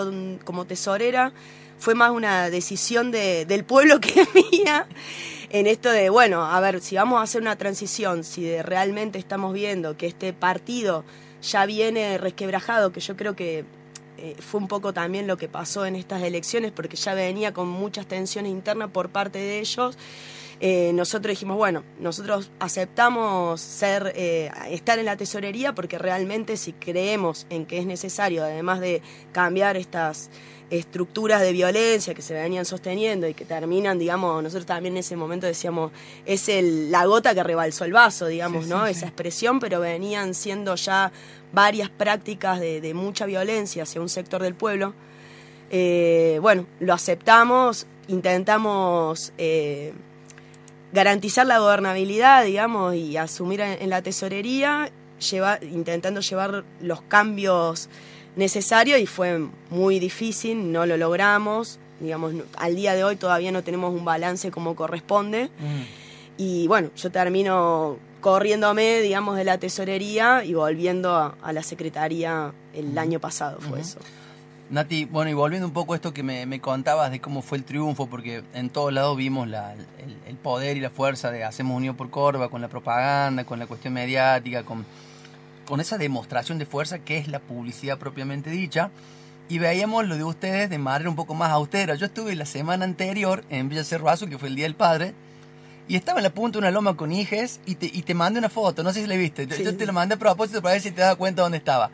como 0.44 0.64
tesorera, 0.66 1.32
fue 1.78 1.94
más 1.94 2.10
una 2.10 2.50
decisión 2.50 3.10
del 3.10 3.64
pueblo 3.64 4.00
que 4.00 4.26
mía 4.52 4.86
en 5.50 5.66
esto 5.66 5.90
de, 5.90 6.10
bueno, 6.10 6.44
a 6.44 6.60
ver, 6.60 6.80
si 6.80 6.96
vamos 6.96 7.20
a 7.20 7.22
hacer 7.22 7.40
una 7.40 7.56
transición, 7.56 8.24
si 8.24 8.60
realmente 8.62 9.18
estamos 9.18 9.54
viendo 9.54 9.96
que 9.96 10.06
este 10.06 10.32
partido 10.32 11.04
ya 11.42 11.64
viene 11.66 12.18
resquebrajado, 12.18 12.92
que 12.92 13.00
yo 13.00 13.16
creo 13.16 13.34
que 13.34 13.64
eh, 14.18 14.34
fue 14.40 14.60
un 14.60 14.68
poco 14.68 14.92
también 14.92 15.26
lo 15.26 15.36
que 15.36 15.48
pasó 15.48 15.86
en 15.86 15.96
estas 15.96 16.22
elecciones, 16.22 16.72
porque 16.72 16.96
ya 16.96 17.14
venía 17.14 17.52
con 17.54 17.68
muchas 17.68 18.06
tensiones 18.06 18.50
internas 18.50 18.90
por 18.90 19.10
parte 19.10 19.38
de 19.38 19.60
ellos. 19.60 19.96
Eh, 20.60 20.90
nosotros 20.92 21.30
dijimos, 21.30 21.56
bueno, 21.56 21.84
nosotros 22.00 22.50
aceptamos 22.58 23.60
ser, 23.60 24.12
eh, 24.16 24.50
estar 24.70 24.98
en 24.98 25.04
la 25.04 25.16
tesorería 25.16 25.72
porque 25.72 25.98
realmente 25.98 26.56
si 26.56 26.72
creemos 26.72 27.46
en 27.48 27.64
que 27.64 27.78
es 27.78 27.86
necesario, 27.86 28.42
además 28.42 28.80
de 28.80 29.00
cambiar 29.30 29.76
estas 29.76 30.30
estructuras 30.70 31.40
de 31.40 31.52
violencia 31.52 32.14
que 32.14 32.22
se 32.22 32.34
venían 32.34 32.64
sosteniendo 32.64 33.26
y 33.26 33.34
que 33.34 33.44
terminan, 33.44 33.98
digamos, 33.98 34.42
nosotros 34.42 34.66
también 34.66 34.94
en 34.94 34.98
ese 34.98 35.16
momento 35.16 35.46
decíamos, 35.46 35.92
es 36.26 36.48
el, 36.48 36.90
la 36.90 37.06
gota 37.06 37.34
que 37.34 37.42
rebalsó 37.42 37.84
el 37.84 37.92
vaso, 37.92 38.26
digamos, 38.26 38.66
¿no? 38.66 38.86
Esa 38.86 39.06
expresión, 39.06 39.60
pero 39.60 39.80
venían 39.80 40.34
siendo 40.34 40.74
ya 40.74 41.10
varias 41.52 41.88
prácticas 41.88 42.60
de, 42.60 42.92
mucha 42.94 43.26
violencia 43.26 43.84
hacia 43.84 44.00
un 44.00 44.08
sector 44.08 44.42
del 44.42 44.54
pueblo. 44.54 44.94
Eh, 45.70 46.38
bueno, 46.42 46.66
lo 46.80 46.92
aceptamos, 46.92 47.86
intentamos 48.08 49.32
eh, 49.38 49.92
garantizar 50.92 51.46
la 51.46 51.58
gobernabilidad, 51.58 52.44
digamos, 52.44 52.94
y 52.94 53.16
asumir 53.16 53.60
en, 53.60 53.88
la 53.88 54.02
tesorería, 54.02 54.90
intentando 55.62 56.20
llevar 56.20 56.64
los 56.80 57.02
cambios 57.02 57.88
necesario 58.38 58.96
y 58.96 59.06
fue 59.06 59.46
muy 59.68 59.98
difícil, 59.98 60.72
no 60.72 60.86
lo 60.86 60.96
logramos, 60.96 61.78
digamos, 62.00 62.32
al 62.56 62.76
día 62.76 62.94
de 62.94 63.04
hoy 63.04 63.16
todavía 63.16 63.50
no 63.52 63.62
tenemos 63.62 63.92
un 63.92 64.04
balance 64.04 64.50
como 64.50 64.76
corresponde. 64.76 65.46
Mm. 65.58 66.40
Y 66.40 66.68
bueno, 66.68 66.90
yo 66.96 67.10
termino 67.10 67.98
corriéndome, 68.20 69.00
digamos, 69.00 69.36
de 69.36 69.44
la 69.44 69.58
tesorería 69.58 70.44
y 70.44 70.54
volviendo 70.54 71.16
a, 71.16 71.52
la 71.52 71.62
secretaría 71.64 72.52
el 72.72 72.96
año 72.96 73.18
pasado, 73.18 73.60
fue 73.60 73.80
eso. 73.80 73.98
Nati, 74.70 75.06
bueno, 75.06 75.30
y 75.30 75.34
volviendo 75.34 75.66
un 75.66 75.72
poco 75.72 75.94
a 75.94 75.96
esto 75.96 76.12
que 76.12 76.22
me, 76.22 76.60
contabas 76.60 77.10
de 77.10 77.20
cómo 77.20 77.42
fue 77.42 77.58
el 77.58 77.64
triunfo, 77.64 78.06
porque 78.06 78.44
en 78.54 78.70
todos 78.70 78.92
lados 78.92 79.16
vimos 79.16 79.48
el, 79.48 80.36
poder 80.36 80.76
y 80.76 80.80
la 80.80 80.90
fuerza 80.90 81.32
de 81.32 81.42
Hacemos 81.42 81.76
Unión 81.76 81.96
por 81.96 82.10
Corva, 82.10 82.48
con 82.50 82.60
la 82.60 82.68
propaganda, 82.68 83.44
con 83.44 83.58
la 83.58 83.66
cuestión 83.66 83.94
mediática, 83.94 84.62
con, 84.62 84.84
con 85.68 85.80
esa 85.80 85.98
demostración 85.98 86.58
de 86.58 86.64
fuerza 86.64 86.98
que 87.00 87.18
es 87.18 87.28
la 87.28 87.40
publicidad 87.40 87.98
propiamente 87.98 88.48
dicha. 88.48 88.90
Y 89.50 89.58
veíamos 89.58 90.06
lo 90.06 90.16
de 90.16 90.24
ustedes 90.24 90.70
de 90.70 90.78
manera 90.78 91.10
un 91.10 91.16
poco 91.16 91.34
más 91.34 91.50
austera. 91.50 91.94
Yo 91.94 92.06
estuve 92.06 92.34
la 92.34 92.46
semana 92.46 92.86
anterior 92.86 93.44
en 93.50 93.68
Villa 93.68 93.82
que 93.82 94.38
fue 94.38 94.48
el 94.48 94.56
Día 94.56 94.64
del 94.64 94.74
Padre, 94.74 95.14
y 95.88 95.96
estaba 95.96 96.18
en 96.18 96.24
la 96.24 96.30
punta 96.30 96.56
de 96.56 96.58
una 96.58 96.70
loma 96.70 96.96
con 96.96 97.12
hijes 97.12 97.60
y 97.64 97.76
te, 97.76 97.86
y 97.86 98.02
te 98.02 98.12
mandé 98.12 98.38
una 98.38 98.50
foto, 98.50 98.82
no 98.82 98.92
sé 98.92 99.00
si 99.00 99.06
la 99.06 99.16
viste. 99.16 99.46
Yo 99.46 99.74
te 99.74 99.86
la 99.86 99.92
mandé 99.92 100.16
a 100.16 100.18
propósito 100.18 100.60
para 100.60 100.74
ver 100.74 100.82
si 100.82 100.90
te 100.90 101.00
das 101.00 101.16
cuenta 101.16 101.40
dónde 101.40 101.56
estaba. 101.56 101.90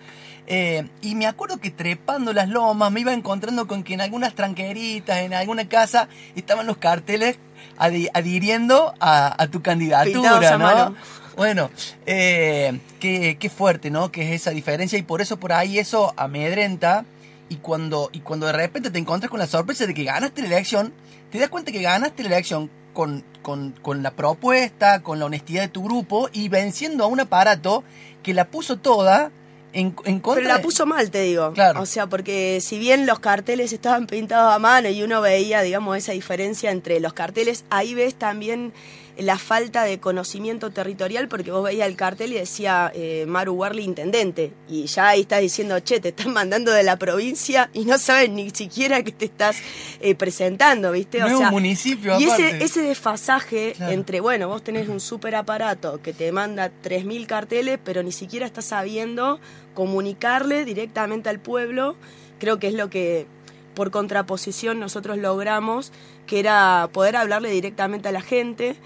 Eh, 0.48 0.88
y 1.00 1.14
me 1.14 1.26
acuerdo 1.26 1.58
que 1.58 1.70
trepando 1.70 2.32
las 2.32 2.48
lomas 2.48 2.90
me 2.90 3.00
iba 3.00 3.12
encontrando 3.12 3.68
con 3.68 3.84
que 3.84 3.94
en 3.94 4.00
algunas 4.00 4.34
tranqueritas, 4.34 5.18
en 5.18 5.32
alguna 5.32 5.68
casa, 5.68 6.08
estaban 6.34 6.66
los 6.66 6.76
carteles 6.78 7.38
adhiriendo 7.78 8.94
a, 8.98 9.46
tu 9.50 9.62
candidatura, 9.62 10.58
¿no? 10.58 10.96
Bueno, 11.36 11.70
eh, 12.06 12.78
qué, 13.00 13.36
qué, 13.38 13.50
fuerte, 13.50 13.90
¿no? 13.90 14.12
Que 14.12 14.22
es 14.22 14.42
esa 14.42 14.50
diferencia 14.50 14.98
y 14.98 15.02
por 15.02 15.20
eso 15.20 15.38
por 15.38 15.52
ahí 15.52 15.78
eso 15.78 16.14
amedrenta 16.16 17.04
y 17.48 17.56
cuando, 17.56 18.10
y 18.12 18.20
cuando 18.20 18.46
de 18.46 18.52
repente 18.52 18.90
te 18.90 18.98
encuentras 18.98 19.30
con 19.30 19.40
la 19.40 19.46
sorpresa 19.46 19.86
de 19.86 19.94
que 19.94 20.04
ganaste 20.04 20.42
la 20.42 20.48
elección, 20.48 20.92
te 21.30 21.38
das 21.38 21.48
cuenta 21.48 21.72
que 21.72 21.82
ganaste 21.82 22.22
la 22.22 22.28
elección 22.30 22.70
con, 22.92 23.24
con, 23.42 24.02
la 24.02 24.12
propuesta, 24.12 25.02
con 25.02 25.18
la 25.18 25.26
honestidad 25.26 25.62
de 25.62 25.68
tu 25.68 25.84
grupo 25.84 26.30
y 26.32 26.48
venciendo 26.48 27.04
a 27.04 27.06
un 27.08 27.20
aparato 27.20 27.84
que 28.22 28.32
la 28.32 28.48
puso 28.48 28.78
toda 28.78 29.30
en, 29.72 29.94
en 30.04 30.20
contra. 30.20 30.42
Pero 30.42 30.54
la 30.54 30.62
puso 30.62 30.86
mal, 30.86 31.10
te 31.10 31.22
digo. 31.22 31.52
Claro. 31.52 31.82
O 31.82 31.86
sea, 31.86 32.06
porque 32.06 32.60
si 32.62 32.78
bien 32.78 33.06
los 33.06 33.18
carteles 33.18 33.72
estaban 33.72 34.06
pintados 34.06 34.54
a 34.54 34.58
mano 34.58 34.88
y 34.88 35.02
uno 35.02 35.20
veía, 35.20 35.60
digamos, 35.62 35.98
esa 35.98 36.12
diferencia 36.12 36.70
entre 36.70 37.00
los 37.00 37.12
carteles, 37.12 37.64
ahí 37.68 37.94
ves 37.94 38.14
también 38.14 38.72
la 39.18 39.38
falta 39.38 39.84
de 39.84 39.98
conocimiento 40.00 40.70
territorial, 40.70 41.28
porque 41.28 41.50
vos 41.50 41.62
veías 41.62 41.88
el 41.88 41.96
cartel 41.96 42.32
y 42.32 42.36
decía 42.36 42.90
eh, 42.94 43.24
Maru 43.26 43.54
Warley 43.54 43.84
intendente, 43.84 44.52
y 44.68 44.86
ya 44.86 45.08
ahí 45.08 45.22
estás 45.22 45.40
diciendo, 45.40 45.78
che, 45.80 46.00
te 46.00 46.08
están 46.08 46.32
mandando 46.32 46.72
de 46.72 46.82
la 46.82 46.96
provincia 46.98 47.70
y 47.72 47.84
no 47.84 47.98
sabes 47.98 48.30
ni 48.30 48.50
siquiera 48.50 49.02
que 49.02 49.12
te 49.12 49.26
estás 49.26 49.56
eh, 50.00 50.14
presentando, 50.14 50.92
¿viste? 50.92 51.22
O 51.22 51.26
sea, 51.26 51.48
un 51.48 51.50
municipio. 51.50 52.18
Y 52.18 52.24
ese, 52.24 52.64
ese 52.64 52.82
desfasaje 52.82 53.74
entre, 53.78 54.20
bueno, 54.20 54.48
vos 54.48 54.62
tenés 54.62 54.88
un 54.88 55.00
super 55.00 55.34
aparato 55.34 56.00
que 56.02 56.12
te 56.12 56.32
manda 56.32 56.70
3.000 56.82 57.26
carteles, 57.26 57.78
pero 57.84 58.02
ni 58.02 58.12
siquiera 58.12 58.46
estás 58.46 58.66
sabiendo 58.66 59.40
comunicarle 59.74 60.64
directamente 60.64 61.28
al 61.28 61.40
pueblo, 61.40 61.96
creo 62.38 62.58
que 62.58 62.68
es 62.68 62.74
lo 62.74 62.90
que 62.90 63.26
por 63.74 63.90
contraposición 63.90 64.80
nosotros 64.80 65.18
logramos, 65.18 65.92
que 66.26 66.38
era 66.38 66.88
poder 66.92 67.16
hablarle 67.16 67.50
directamente 67.50 68.08
a 68.08 68.12
la 68.12 68.20
gente. 68.20 68.76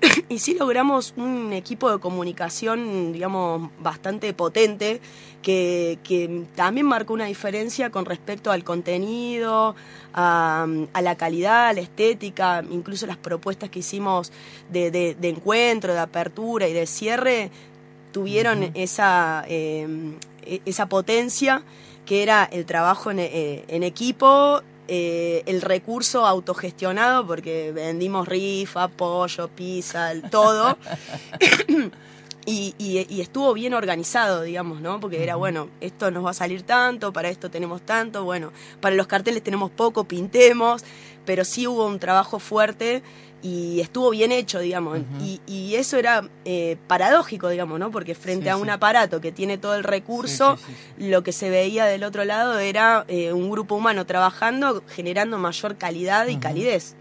y 0.28 0.38
sí 0.38 0.54
logramos 0.58 1.14
un 1.16 1.52
equipo 1.52 1.90
de 1.90 1.98
comunicación, 1.98 3.12
digamos, 3.12 3.70
bastante 3.80 4.32
potente, 4.34 5.00
que, 5.42 5.98
que 6.02 6.44
también 6.54 6.86
marcó 6.86 7.12
una 7.12 7.26
diferencia 7.26 7.90
con 7.90 8.04
respecto 8.06 8.50
al 8.50 8.64
contenido, 8.64 9.74
a, 10.14 10.66
la 11.00 11.16
calidad, 11.16 11.68
a 11.68 11.72
la 11.72 11.80
estética, 11.80 12.64
incluso 12.70 13.06
las 13.06 13.18
propuestas 13.18 13.68
que 13.68 13.80
hicimos 13.80 14.32
de, 14.70 14.90
de, 14.90 15.28
encuentro, 15.28 15.92
de 15.92 16.00
apertura 16.00 16.66
y 16.68 16.72
de 16.72 16.86
cierre, 16.86 17.50
tuvieron 18.12 18.70
esa, 18.74 19.44
eh, 19.48 19.86
e, 20.42 20.62
esa 20.64 20.86
potencia 20.88 21.62
que 22.06 22.22
era 22.22 22.44
el 22.44 22.66
trabajo 22.66 23.10
en, 23.10 23.18
eh, 23.20 23.64
equipo, 23.68 24.62
eh, 24.88 25.42
el 25.46 25.62
recurso 25.62 26.26
autogestionado, 26.26 27.26
porque 27.26 27.72
vendimos 27.72 28.28
rifa, 28.28 28.88
pollo, 28.88 29.48
pizza, 29.48 30.12
todo. 30.30 30.76
y, 32.46 32.74
y, 32.78 33.20
estuvo 33.20 33.54
bien 33.54 33.72
organizado, 33.72 34.42
digamos, 34.42 34.80
¿no? 34.80 35.00
Porque 35.00 35.22
era, 35.22 35.36
bueno, 35.36 35.68
esto 35.80 36.10
nos 36.10 36.24
va 36.26 36.30
a 36.30 36.34
salir 36.34 36.62
tanto, 36.62 37.12
para 37.12 37.30
esto 37.30 37.50
tenemos 37.50 37.82
tanto, 37.82 38.24
bueno, 38.24 38.52
para 38.80 38.94
los 38.94 39.06
carteles 39.06 39.42
tenemos 39.42 39.70
poco, 39.70 40.04
pintemos, 40.04 40.84
pero 41.24 41.44
sí 41.44 41.66
hubo 41.66 41.86
un 41.86 41.98
trabajo 41.98 42.38
fuerte 42.38 43.02
y 43.44 43.80
estuvo 43.80 44.08
bien 44.08 44.32
hecho, 44.32 44.58
digamos. 44.58 45.00
y, 45.20 45.74
eso 45.74 45.98
era 45.98 46.26
eh, 46.46 46.78
paradójico, 46.86 47.50
digamos, 47.50 47.78
¿no? 47.78 47.90
Porque 47.90 48.14
frente 48.14 48.48
a 48.48 48.56
un 48.56 48.70
aparato 48.70 49.20
que 49.20 49.32
tiene 49.32 49.58
todo 49.58 49.74
el 49.74 49.84
recurso, 49.84 50.56
lo 50.96 51.22
que 51.22 51.32
se 51.32 51.50
veía 51.50 51.84
del 51.84 52.04
otro 52.04 52.24
lado 52.24 52.58
era 52.58 53.04
eh, 53.06 53.34
un 53.34 53.50
grupo 53.50 53.74
humano 53.74 54.06
trabajando, 54.06 54.82
generando 54.88 55.36
mayor 55.36 55.76
calidad 55.76 56.26
y 56.28 56.38
calidez. 56.38 56.94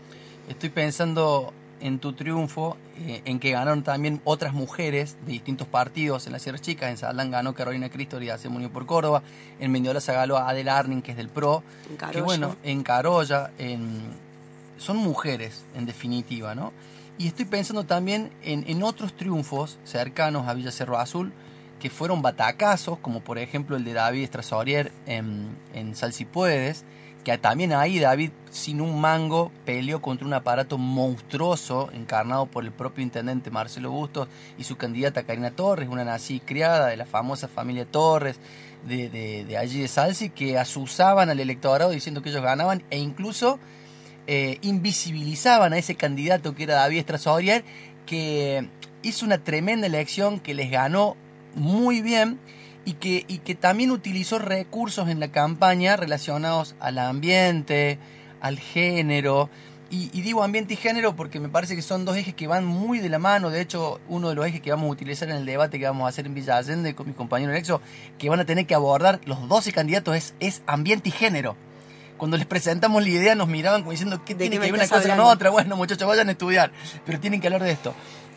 Estoy 0.49 0.69
pensando 0.69 1.53
en 1.79 1.99
tu 1.99 2.11
triunfo, 2.11 2.75
eh, 2.97 3.21
en 3.23 3.39
que 3.39 3.51
ganaron 3.51 3.83
también 3.83 4.19
otras 4.25 4.53
mujeres 4.53 5.15
de 5.25 5.33
distintos 5.33 5.67
partidos 5.67 6.27
en 6.27 6.33
las 6.33 6.41
Sierras 6.41 6.61
Chicas. 6.61 6.89
En 6.89 6.97
Saldán 6.97 7.31
ganó 7.31 7.53
Carolina 7.53 7.89
Cristo 7.89 8.21
y 8.21 8.29
se 8.37 8.49
unió 8.49 8.69
por 8.69 8.85
Córdoba. 8.85 9.23
En 9.61 9.71
Mendiola 9.71 10.01
se 10.01 10.11
ganó 10.11 10.35
Adela 10.35 10.77
Arning, 10.77 11.01
que 11.01 11.11
es 11.11 11.17
del 11.17 11.29
PRO. 11.29 11.63
En 11.89 12.11
Que 12.11 12.21
bueno, 12.21 12.57
en 12.63 12.83
Carolla, 12.83 13.51
en 13.57 14.22
son 14.77 14.97
mujeres, 14.97 15.65
en 15.75 15.85
definitiva, 15.85 16.55
¿no? 16.55 16.73
Y 17.17 17.27
estoy 17.27 17.45
pensando 17.45 17.83
también 17.83 18.31
en, 18.41 18.81
otros 18.83 19.13
triunfos 19.15 19.77
cercanos 19.83 20.47
a 20.47 20.53
Villa 20.53 20.71
Cerro 20.71 20.97
Azul 20.97 21.31
que 21.79 21.89
fueron 21.89 22.21
batacazos, 22.21 22.97
como 22.99 23.19
por 23.19 23.37
ejemplo 23.37 23.75
el 23.75 23.83
de 23.83 23.93
David 23.93 24.23
Estrasorier 24.23 24.91
en, 25.05 25.55
en 25.73 25.95
Sal 25.95 26.13
Puedes, 26.31 26.85
que 27.23 27.37
también 27.37 27.73
ahí 27.73 27.99
David, 27.99 28.31
sin 28.51 28.81
un 28.81 28.99
mango, 28.99 29.51
peleó 29.65 30.01
contra 30.01 30.25
un 30.27 30.33
aparato 30.33 30.77
monstruoso 30.77 31.89
encarnado 31.93 32.47
por 32.47 32.65
el 32.65 32.71
propio 32.71 33.03
intendente 33.03 33.51
Marcelo 33.51 33.91
Bustos 33.91 34.27
y 34.57 34.63
su 34.63 34.75
candidata 34.75 35.23
Karina 35.23 35.51
Torres, 35.51 35.89
una 35.89 36.03
nací 36.03 36.39
criada 36.39 36.87
de 36.87 36.97
la 36.97 37.05
famosa 37.05 37.47
familia 37.47 37.85
Torres, 37.85 38.39
de, 38.87 39.09
de, 39.09 39.45
de 39.45 39.57
allí 39.57 39.81
de 39.81 39.87
Salsi, 39.87 40.29
que 40.29 40.57
asusaban 40.57 41.29
al 41.29 41.39
electorado 41.39 41.91
diciendo 41.91 42.21
que 42.21 42.29
ellos 42.29 42.43
ganaban 42.43 42.83
e 42.89 42.97
incluso 42.97 43.59
eh, 44.25 44.57
invisibilizaban 44.61 45.73
a 45.73 45.77
ese 45.77 45.95
candidato 45.95 46.55
que 46.55 46.63
era 46.63 46.75
David 46.75 46.99
Estrasorier, 46.99 47.63
que 48.05 48.67
hizo 49.01 49.25
una 49.25 49.43
tremenda 49.43 49.87
elección, 49.87 50.39
que 50.39 50.53
les 50.53 50.71
ganó 50.71 51.17
muy 51.55 52.01
bien 52.01 52.39
y 52.85 52.93
que, 52.93 53.55
también 53.55 53.91
utilizó 53.91 54.39
recursos 54.39 55.09
en 55.09 55.19
la 55.19 55.29
campaña 55.29 55.95
relacionados 55.95 56.75
al 56.79 56.99
ambiente, 56.99 57.97
al 58.41 58.59
género. 58.59 59.49
Y, 59.89 60.07
digo 60.21 60.41
ambiente 60.41 60.73
y 60.73 60.77
género 60.77 61.15
porque 61.15 61.39
me 61.39 61.49
parece 61.49 61.75
que 61.75 61.83
son 61.83 62.03
dos 62.03 62.17
ejes 62.17 62.33
que 62.33 62.47
van 62.47 62.65
muy 62.65 62.99
de 62.99 63.09
la 63.09 63.19
mano. 63.19 63.51
De 63.51 63.61
hecho, 63.61 63.99
uno 64.09 64.29
de 64.29 64.35
los 64.35 64.45
ejes 64.47 64.59
que 64.59 64.71
vamos 64.71 64.87
a 64.87 64.91
utilizar 64.91 65.29
en 65.29 65.35
el 65.35 65.45
debate 65.45 65.77
que 65.77 65.85
vamos 65.85 66.05
a 66.05 66.09
hacer 66.09 66.25
en 66.25 66.33
Villa 66.33 66.57
Allende 66.57 66.95
con 66.95 67.07
mi 67.07 67.13
compañero 67.13 67.51
Alexo, 67.51 67.79
que 68.17 68.29
van 68.29 68.39
a 68.39 68.45
tener 68.45 68.65
que 68.65 68.73
abordar 68.73 69.21
los 69.25 69.47
12 69.47 69.71
candidatos, 69.71 70.33
es 70.39 70.63
ambiente 70.65 71.09
y 71.09 71.11
género 71.11 71.55
cuando 72.17 72.37
les 72.37 72.45
presentamos 72.45 73.01
la 73.03 73.09
idea 73.09 73.35
nos 73.35 73.47
miraban 73.47 73.81
como 73.81 73.91
diciendo, 73.91 74.21
¿qué 74.25 74.35
tiene 74.35 74.57
que 74.57 74.71
ver 74.71 74.73
una 74.73 74.87
cosa 74.87 75.09
con 75.09 75.19
otra? 75.19 75.49
Bueno, 75.49 75.75
muchachos, 75.75 76.07
vayan 76.07 76.29
a 76.29 76.31
estudiar, 76.31 76.71
pero 77.05 77.19
tienen 77.19 77.41
que 77.41 77.47
hablar 77.47 77.63
de 77.63 77.71
esto. 77.71 77.93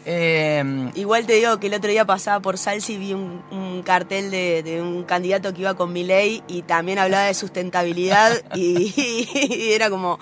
Em, 0.08 0.92
Igual 0.94 1.26
te 1.26 1.32
digo 1.32 1.58
que 1.58 1.66
el 1.66 1.74
otro 1.74 1.90
día 1.90 2.04
pasaba 2.04 2.38
por 2.38 2.58
Salsi 2.58 2.94
y 2.94 2.96
vi 2.96 3.12
un, 3.12 3.82
cartel 3.84 4.30
de, 4.30 4.80
un 4.80 5.02
candidato 5.02 5.52
que 5.52 5.62
iba 5.62 5.74
con 5.74 5.92
mi 5.92 6.04
ley 6.04 6.44
y 6.46 6.62
también 6.62 7.00
hablaba 7.00 7.24
de 7.24 7.34
sustentabilidad 7.34 8.32
y, 8.54 9.72
era 9.74 9.90
como, 9.90 10.20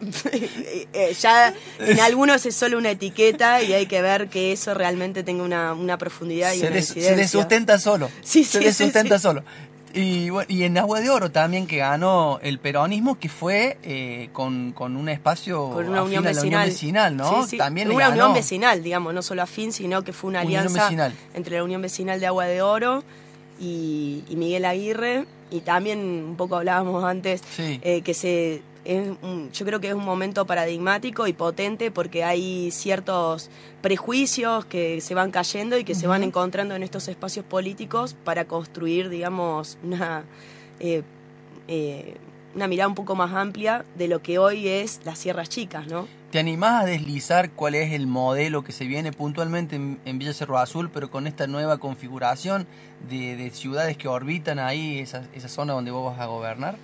eh, 0.32 1.16
ya 1.20 1.54
en 1.78 2.00
algunos 2.00 2.44
es 2.46 2.56
solo 2.56 2.78
una 2.78 2.90
etiqueta 2.90 3.62
y 3.62 3.72
hay 3.72 3.86
que 3.86 4.02
ver 4.02 4.28
que 4.28 4.50
eso 4.50 4.74
realmente 4.74 5.22
tenga 5.22 5.44
una, 5.44 5.98
profundidad 5.98 6.52
y 6.52 6.58
se 6.58 6.66
una 6.66 6.82
Se 6.82 7.14
desustenta 7.14 7.78
solo. 7.78 8.10
Sí, 8.22 8.42
se 8.42 8.58
desustenta 8.58 9.20
solo. 9.20 9.44
Y, 9.94 10.28
y, 10.48 10.62
en 10.64 10.78
Agua 10.78 11.00
de 11.00 11.10
Oro 11.10 11.30
también 11.30 11.66
que 11.66 11.78
ganó 11.78 12.38
el 12.42 12.58
peronismo, 12.58 13.18
que 13.18 13.28
fue 13.28 13.76
eh, 13.82 14.30
con, 14.32 14.72
con, 14.72 14.96
un 14.96 15.08
espacio 15.08 15.70
con 15.70 15.88
una 15.88 16.02
unión 16.02 16.24
vecinal. 16.24 17.16
¿no? 17.16 17.46
También 17.58 17.90
una 17.90 18.08
unión 18.10 18.32
vecinal, 18.32 18.82
digamos, 18.82 19.12
no 19.12 19.22
solo 19.22 19.42
afín, 19.42 19.72
sino 19.72 20.02
que 20.02 20.12
fue 20.12 20.30
una 20.30 20.40
alianza 20.40 20.90
entre 21.34 21.56
la 21.56 21.64
Unión 21.64 21.82
Vecinal 21.82 22.20
de 22.20 22.26
Agua 22.26 22.46
de 22.46 22.62
Oro 22.62 23.04
y, 23.60 24.24
Miguel 24.30 24.64
Aguirre. 24.64 25.26
Y 25.50 25.60
también 25.60 25.98
un 26.00 26.36
poco 26.36 26.56
hablábamos 26.56 27.04
antes 27.04 27.42
eh, 27.58 28.00
que 28.00 28.14
se 28.14 28.62
yo 28.84 29.66
creo 29.66 29.80
que 29.80 29.88
es 29.88 29.94
un 29.94 30.04
momento 30.04 30.44
paradigmático 30.44 31.26
y 31.26 31.32
potente 31.32 31.90
porque 31.90 32.24
hay 32.24 32.70
ciertos 32.72 33.50
prejuicios 33.80 34.64
que 34.64 35.00
se 35.00 35.14
van 35.14 35.30
cayendo 35.30 35.78
y 35.78 35.84
que 35.84 35.94
se 35.94 36.06
van 36.06 36.22
encontrando 36.24 36.74
en 36.74 36.82
estos 36.82 37.08
espacios 37.08 37.44
políticos 37.44 38.16
para 38.24 38.46
construir, 38.46 39.08
digamos, 39.08 39.78
una, 39.84 40.24
eh, 40.80 41.02
eh, 41.68 42.16
una 42.54 42.66
mirada 42.66 42.88
un 42.88 42.94
poco 42.94 43.14
más 43.14 43.32
amplia 43.32 43.84
de 43.96 44.08
lo 44.08 44.20
que 44.20 44.38
hoy 44.38 44.66
es 44.66 45.00
las 45.04 45.18
Sierras 45.18 45.48
Chicas, 45.48 45.86
¿no? 45.86 46.08
¿Te 46.32 46.38
animás 46.38 46.82
a 46.82 46.86
deslizar 46.86 47.50
cuál 47.50 47.74
es 47.74 47.92
el 47.92 48.06
modelo 48.06 48.64
que 48.64 48.72
se 48.72 48.86
viene 48.86 49.12
puntualmente 49.12 49.76
en, 49.76 50.18
Villa 50.18 50.32
Cerro 50.32 50.58
Azul, 50.58 50.90
pero 50.92 51.10
con 51.10 51.26
esta 51.26 51.46
nueva 51.46 51.76
configuración 51.76 52.66
de, 53.08 53.50
ciudades 53.52 53.96
que 53.98 54.08
orbitan 54.08 54.58
ahí, 54.58 54.98
esa, 54.98 55.24
esa, 55.34 55.48
zona 55.48 55.74
donde 55.74 55.90
vos 55.90 56.10
vas 56.10 56.20
a 56.20 56.26
gobernar? 56.26 56.76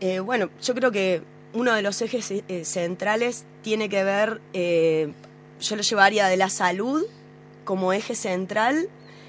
Eh, 0.00 0.20
bueno, 0.20 0.50
yo 0.62 0.74
creo 0.74 0.92
que 0.92 1.22
uno 1.54 1.72
de 1.74 1.82
los 1.82 2.02
ejes 2.02 2.30
eh, 2.30 2.64
centrales 2.64 3.44
tiene 3.62 3.88
que 3.88 4.04
ver, 4.04 4.40
eh, 4.52 5.12
yo 5.60 5.76
lo 5.76 5.82
llevaría 5.82 6.26
de 6.26 6.36
la 6.36 6.50
salud 6.50 7.04
como 7.64 7.92
eje 7.92 8.14
central, 8.14 8.88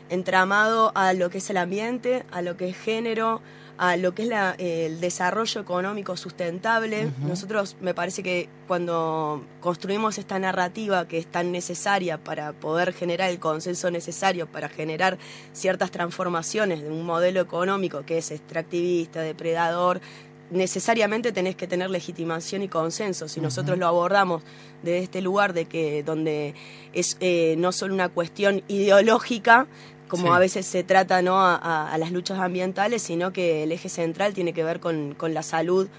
entramado 0.10 0.92
a 0.96 1.14
lo 1.14 1.30
que 1.30 1.38
es 1.40 1.50
el 1.50 1.58
ambiente, 1.58 2.24
a 2.32 2.42
lo 2.42 2.58
que 2.58 2.70
es 2.70 2.78
género, 2.78 3.42
a 3.78 3.96
lo 3.96 4.14
que 4.14 4.24
es 4.24 4.30
el 4.58 5.00
desarrollo 5.00 5.62
económico 5.62 6.18
sustentable. 6.18 7.12
Nosotros 7.22 7.76
me 7.80 7.94
parece 7.94 8.24
que 8.24 8.50
cuando 8.68 9.44
construimos 9.60 10.18
esta 10.18 10.40
narrativa 10.40 11.08
que 11.08 11.18
es 11.18 11.28
tan 11.28 11.52
necesaria 11.52 12.18
para 12.18 12.54
poder 12.54 12.94
generar 12.94 13.30
el 13.30 13.40
consenso 13.40 13.92
necesario 13.92 14.48
para 14.48 14.70
generar 14.70 15.18
ciertas 15.54 15.92
transformaciones 15.92 16.82
de 16.82 16.90
un 16.90 17.06
modelo 17.06 17.40
económico 17.40 18.04
que 18.04 18.18
es 18.18 18.32
extractivista, 18.32 19.22
depredador, 19.22 20.02
necesariamente 20.50 21.32
tenés 21.32 21.56
que 21.56 21.68
tener 21.68 21.90
legitimación 21.90 22.62
y 22.64 22.68
consenso. 22.68 23.28
Si 23.28 23.42
nosotros 23.42 23.78
lo 23.78 23.88
abordamos 23.88 24.44
desde 24.84 25.00
este 25.00 25.22
lugar 25.22 25.54
de 25.54 25.66
que 25.66 26.04
donde 26.04 26.54
es 26.94 27.18
eh, 27.20 27.56
no 27.58 27.72
solo 27.72 27.94
una 27.94 28.10
cuestión 28.10 28.64
ideológica, 28.68 29.68
como 30.08 30.34
a 30.34 30.40
veces 30.40 30.66
se 30.66 30.84
trata 30.84 31.22
¿no? 31.22 31.38
A, 31.40 31.96
las 32.00 32.12
luchas 32.12 32.40
ambientales, 32.40 33.02
sino 33.02 33.34
que 33.34 33.64
el 33.64 33.72
eje 33.72 33.90
central 33.90 34.34
tiene 34.34 34.54
que 34.54 34.64
ver 34.64 34.80
con, 34.80 35.16
la 35.22 35.44
salud 35.44 35.90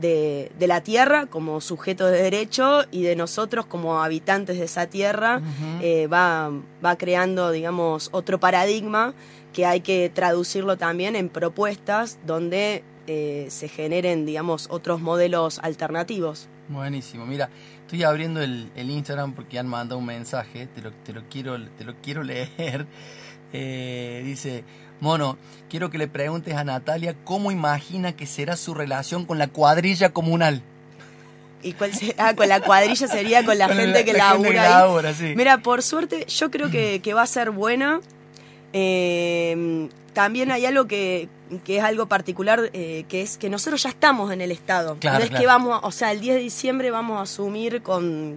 de, 0.00 0.50
la 0.58 0.82
tierra 0.82 1.26
como 1.26 1.60
sujeto 1.60 2.06
de 2.06 2.22
derecho 2.22 2.84
y 2.90 3.02
de 3.02 3.14
nosotros 3.14 3.66
como 3.66 4.02
habitantes 4.02 4.58
de 4.58 4.64
esa 4.64 4.86
tierra, 4.86 5.40
eh, 5.80 6.08
va, 6.08 6.50
va 6.84 6.96
creando, 6.96 7.52
digamos, 7.52 8.08
otro 8.12 8.40
paradigma 8.40 9.14
que 9.52 9.66
hay 9.66 9.80
que 9.80 10.10
traducirlo 10.12 10.76
también 10.76 11.14
en 11.14 11.28
propuestas 11.28 12.18
donde 12.26 12.82
eh, 13.06 13.46
se 13.50 13.68
generen, 13.68 14.26
digamos, 14.26 14.68
otros 14.70 15.00
modelos 15.00 15.58
alternativos. 15.58 16.48
Buenísimo, 16.68 17.26
mira, 17.26 17.50
estoy 17.80 18.04
abriendo 18.04 18.40
el, 18.42 18.70
Instagram 18.76 19.34
porque 19.34 19.58
han 19.58 19.66
mandado 19.66 19.98
un 19.98 20.06
mensaje, 20.06 20.66
te 20.66 20.80
lo, 20.80 20.92
te 20.92 21.12
lo, 21.12 21.22
quiero, 21.28 21.58
te 21.76 21.84
lo 21.84 21.94
quiero 21.96 22.22
leer. 22.24 22.86
Eh, 23.52 24.22
dice, 24.24 24.64
Mono, 25.00 25.36
quiero 25.68 25.90
que 25.90 25.98
le 25.98 26.08
preguntes 26.08 26.54
a 26.54 26.64
Natalia 26.64 27.16
cómo 27.24 27.50
imagina 27.50 28.12
que 28.12 28.26
será 28.26 28.56
su 28.56 28.72
relación 28.72 29.26
con 29.26 29.38
la 29.38 29.48
cuadrilla 29.48 30.10
comunal. 30.10 30.62
¿Y 31.62 31.72
cuál 31.74 31.92
Ah, 32.18 32.34
con 32.34 32.48
la 32.48 32.60
cuadrilla 32.60 33.06
sería 33.06 33.44
con 33.44 33.58
la 33.58 33.68
gente 33.68 34.04
que 34.04 34.12
la, 34.12 34.34
labura. 34.34 35.12
Mira, 35.36 35.58
por 35.58 35.82
suerte, 35.82 36.26
yo 36.26 36.50
creo 36.50 36.70
que, 36.70 37.14
va 37.14 37.22
a 37.22 37.26
ser 37.26 37.50
buena. 37.50 38.00
Eh, 38.72 39.88
también 40.12 40.50
hay 40.50 40.66
algo 40.66 40.86
que, 40.86 41.28
es 41.66 41.82
algo 41.82 42.06
particular, 42.06 42.70
eh, 42.72 43.04
que 43.08 43.22
es 43.22 43.38
que 43.38 43.48
nosotros 43.48 43.82
ya 43.82 43.90
estamos 43.90 44.32
en 44.32 44.40
el 44.40 44.50
Estado. 44.50 44.96
no 45.02 45.18
es 45.18 45.30
que 45.30 45.46
vamos, 45.46 45.80
o 45.82 45.90
sea, 45.90 46.12
el 46.12 46.20
10 46.20 46.36
de 46.36 46.40
diciembre 46.40 46.90
vamos 46.90 47.18
a 47.18 47.22
asumir 47.22 47.82
con, 47.82 48.36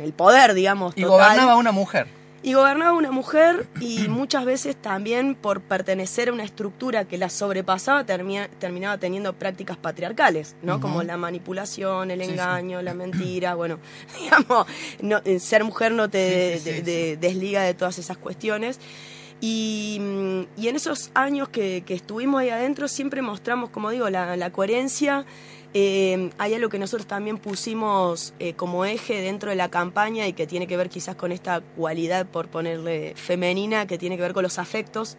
el 0.00 0.12
poder, 0.12 0.54
digamos. 0.54 0.94
Y 0.96 1.04
gobernaba 1.04 1.56
una 1.56 1.72
mujer. 1.72 2.06
Y 2.42 2.52
gobernaba 2.52 2.92
una 2.92 3.10
mujer 3.10 3.66
y 3.80 4.06
muchas 4.08 4.44
veces 4.44 4.76
también 4.76 5.34
por 5.34 5.62
pertenecer 5.62 6.28
a 6.28 6.32
una 6.34 6.44
estructura 6.44 7.06
que 7.06 7.16
la 7.16 7.30
sobrepasaba 7.30 8.04
terminaba 8.04 8.98
teniendo 8.98 9.32
prácticas 9.32 9.78
patriarcales, 9.78 10.54
¿no? 10.60 10.78
Como 10.78 11.02
la 11.02 11.16
manipulación, 11.16 12.10
el 12.10 12.20
engaño, 12.20 12.82
la 12.82 12.92
mentira, 12.92 13.54
bueno, 13.54 13.78
digamos, 14.20 14.66
eh, 15.24 15.40
ser 15.40 15.64
mujer 15.64 15.92
no 15.92 16.10
te 16.10 17.16
desliga 17.18 17.62
de 17.62 17.72
todas 17.72 17.98
esas 17.98 18.18
cuestiones. 18.18 18.78
Y, 19.40 20.00
y, 20.56 20.68
en 20.68 20.76
esos 20.76 21.10
años 21.14 21.48
que, 21.48 21.82
que, 21.84 21.94
estuvimos 21.94 22.40
ahí 22.40 22.48
adentro 22.48 22.88
siempre 22.88 23.20
mostramos, 23.20 23.68
como 23.70 23.90
digo, 23.90 24.08
la, 24.08 24.36
la 24.36 24.50
coherencia 24.50 25.26
eh, 25.76 26.30
hay 26.38 26.54
algo 26.54 26.68
que 26.68 26.78
nosotros 26.78 27.08
también 27.08 27.36
pusimos 27.36 28.32
eh, 28.38 28.54
como 28.54 28.84
eje 28.84 29.20
dentro 29.20 29.50
de 29.50 29.56
la 29.56 29.70
campaña 29.70 30.28
y 30.28 30.32
que 30.32 30.46
tiene 30.46 30.68
que 30.68 30.76
ver 30.76 30.88
quizás 30.88 31.16
con 31.16 31.32
esta 31.32 31.62
cualidad, 31.62 32.26
por 32.26 32.46
ponerle 32.46 33.14
femenina, 33.16 33.88
que 33.88 33.98
tiene 33.98 34.14
que 34.14 34.22
ver 34.22 34.34
con 34.34 34.44
los 34.44 34.60
afectos. 34.60 35.16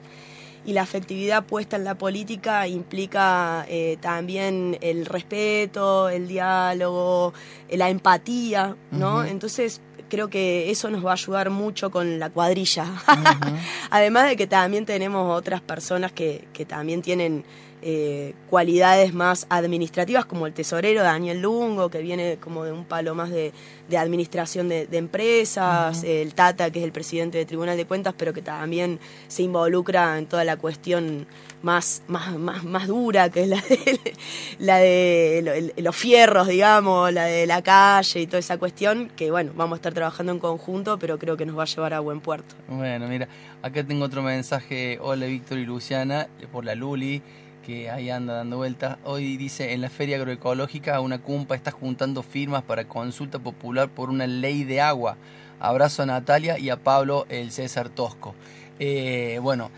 Y 0.65 0.71
la 0.71 0.83
afectividad 0.83 1.43
puesta 1.43 1.75
en 1.75 1.83
la 1.83 1.97
política 1.97 2.67
implica 2.69 3.65
eh, 3.67 3.97
también 3.99 4.77
el 4.81 5.05
respeto, 5.05 6.07
el 6.07 6.27
diálogo, 6.27 7.33
la 7.69 7.89
empatía, 7.89 8.77
¿no? 8.91 9.25
Entonces, 9.25 9.81
creo 10.09 10.29
que 10.29 10.71
eso 10.71 10.89
nos 10.89 11.05
va 11.05 11.11
a 11.11 11.13
ayudar 11.13 11.49
mucho 11.49 11.91
con 11.91 12.19
la 12.19 12.29
cuadrilla. 12.29 12.85
Además 13.89 14.27
de 14.27 14.35
que 14.35 14.47
también 14.47 14.85
tenemos 14.85 15.37
otras 15.37 15.61
personas 15.61 16.11
que, 16.11 16.47
que 16.53 16.65
también 16.65 17.01
tienen 17.01 17.43
eh, 17.81 18.33
cualidades 18.49 19.13
más 19.13 19.45
administrativas, 19.49 20.25
como 20.25 20.47
el 20.47 20.53
tesorero 20.53 21.03
Daniel 21.03 21.41
Lungo, 21.41 21.89
que 21.89 21.99
viene 21.99 22.37
como 22.37 22.63
de 22.63 22.71
un 22.71 22.85
palo 22.85 23.13
más 23.13 23.29
de, 23.29 23.53
administración 23.95 24.69
de, 24.69 24.87
empresas, 24.91 26.03
el 26.03 26.33
Tata, 26.33 26.71
que 26.71 26.79
es 26.79 26.85
el 26.85 26.91
presidente 26.91 27.37
del 27.37 27.45
Tribunal 27.45 27.77
de 27.77 27.85
Cuentas, 27.85 28.15
pero 28.17 28.33
que 28.33 28.41
también 28.41 28.99
se 29.27 29.43
involucra 29.43 30.17
en 30.17 30.25
toda 30.25 30.43
la 30.43 30.57
cuestión 30.57 31.27
más, 31.61 32.01
más, 32.07 32.37
más, 32.37 32.63
más 32.63 32.87
dura, 32.87 33.29
que 33.29 33.43
es 33.43 33.49
la 33.49 33.61
de, 33.61 34.13
la 34.59 34.77
de 34.77 35.73
los 35.77 35.95
fierros, 35.95 36.47
digamos, 36.47 37.11
la 37.13 37.25
de 37.25 37.45
la 37.45 37.61
calle 37.61 38.21
y 38.21 38.27
toda 38.27 38.39
esa 38.39 38.57
cuestión, 38.57 39.11
que 39.15 39.31
bueno, 39.31 39.51
vamos 39.55 39.75
a 39.75 39.77
estar 39.77 39.93
trabajando 39.93 40.31
en 40.31 40.39
conjunto, 40.39 40.97
pero 40.97 41.19
creo 41.19 41.37
que 41.37 41.45
nos 41.45 41.57
va 41.57 41.63
a 41.63 41.67
llevar 41.67 41.93
a 41.93 41.99
buen 41.99 42.19
puerto. 42.19 42.55
Bueno, 42.67 43.07
mira, 43.07 43.27
acá 43.61 43.83
tengo 43.83 44.05
otro 44.05 44.23
mensaje. 44.23 44.97
Hola 45.01 45.27
Víctor 45.27 45.59
y 45.59 45.65
Luciana, 45.65 46.27
por 46.51 46.65
la 46.65 46.75
Luli 46.75 47.21
que 47.65 47.89
ahí 47.89 48.09
anda 48.09 48.35
dando 48.35 48.57
vueltas. 48.57 48.97
Hoy 49.03 49.37
dice, 49.37 49.73
en 49.73 49.81
la 49.81 49.89
Feria 49.89 50.17
Agroecológica 50.17 50.99
una 50.99 51.19
cumpa 51.19 51.55
está 51.55 51.71
juntando 51.71 52.21
firmas 52.21 52.63
para 52.63 52.87
consulta 52.87 53.39
popular 53.39 53.89
por 53.89 54.09
una 54.09 54.27
ley 54.27 54.63
de 54.63 54.81
agua. 54.81 55.17
Abrazo 55.59 56.03
a 56.03 56.05
Natalia 56.05 56.59
y 56.59 56.69
a 56.69 56.77
Pablo 56.77 57.25
el 57.29 57.51
César 57.51 57.89
Tosco. 57.89 58.35
Eh, 58.77 59.39
bueno, 59.41 59.71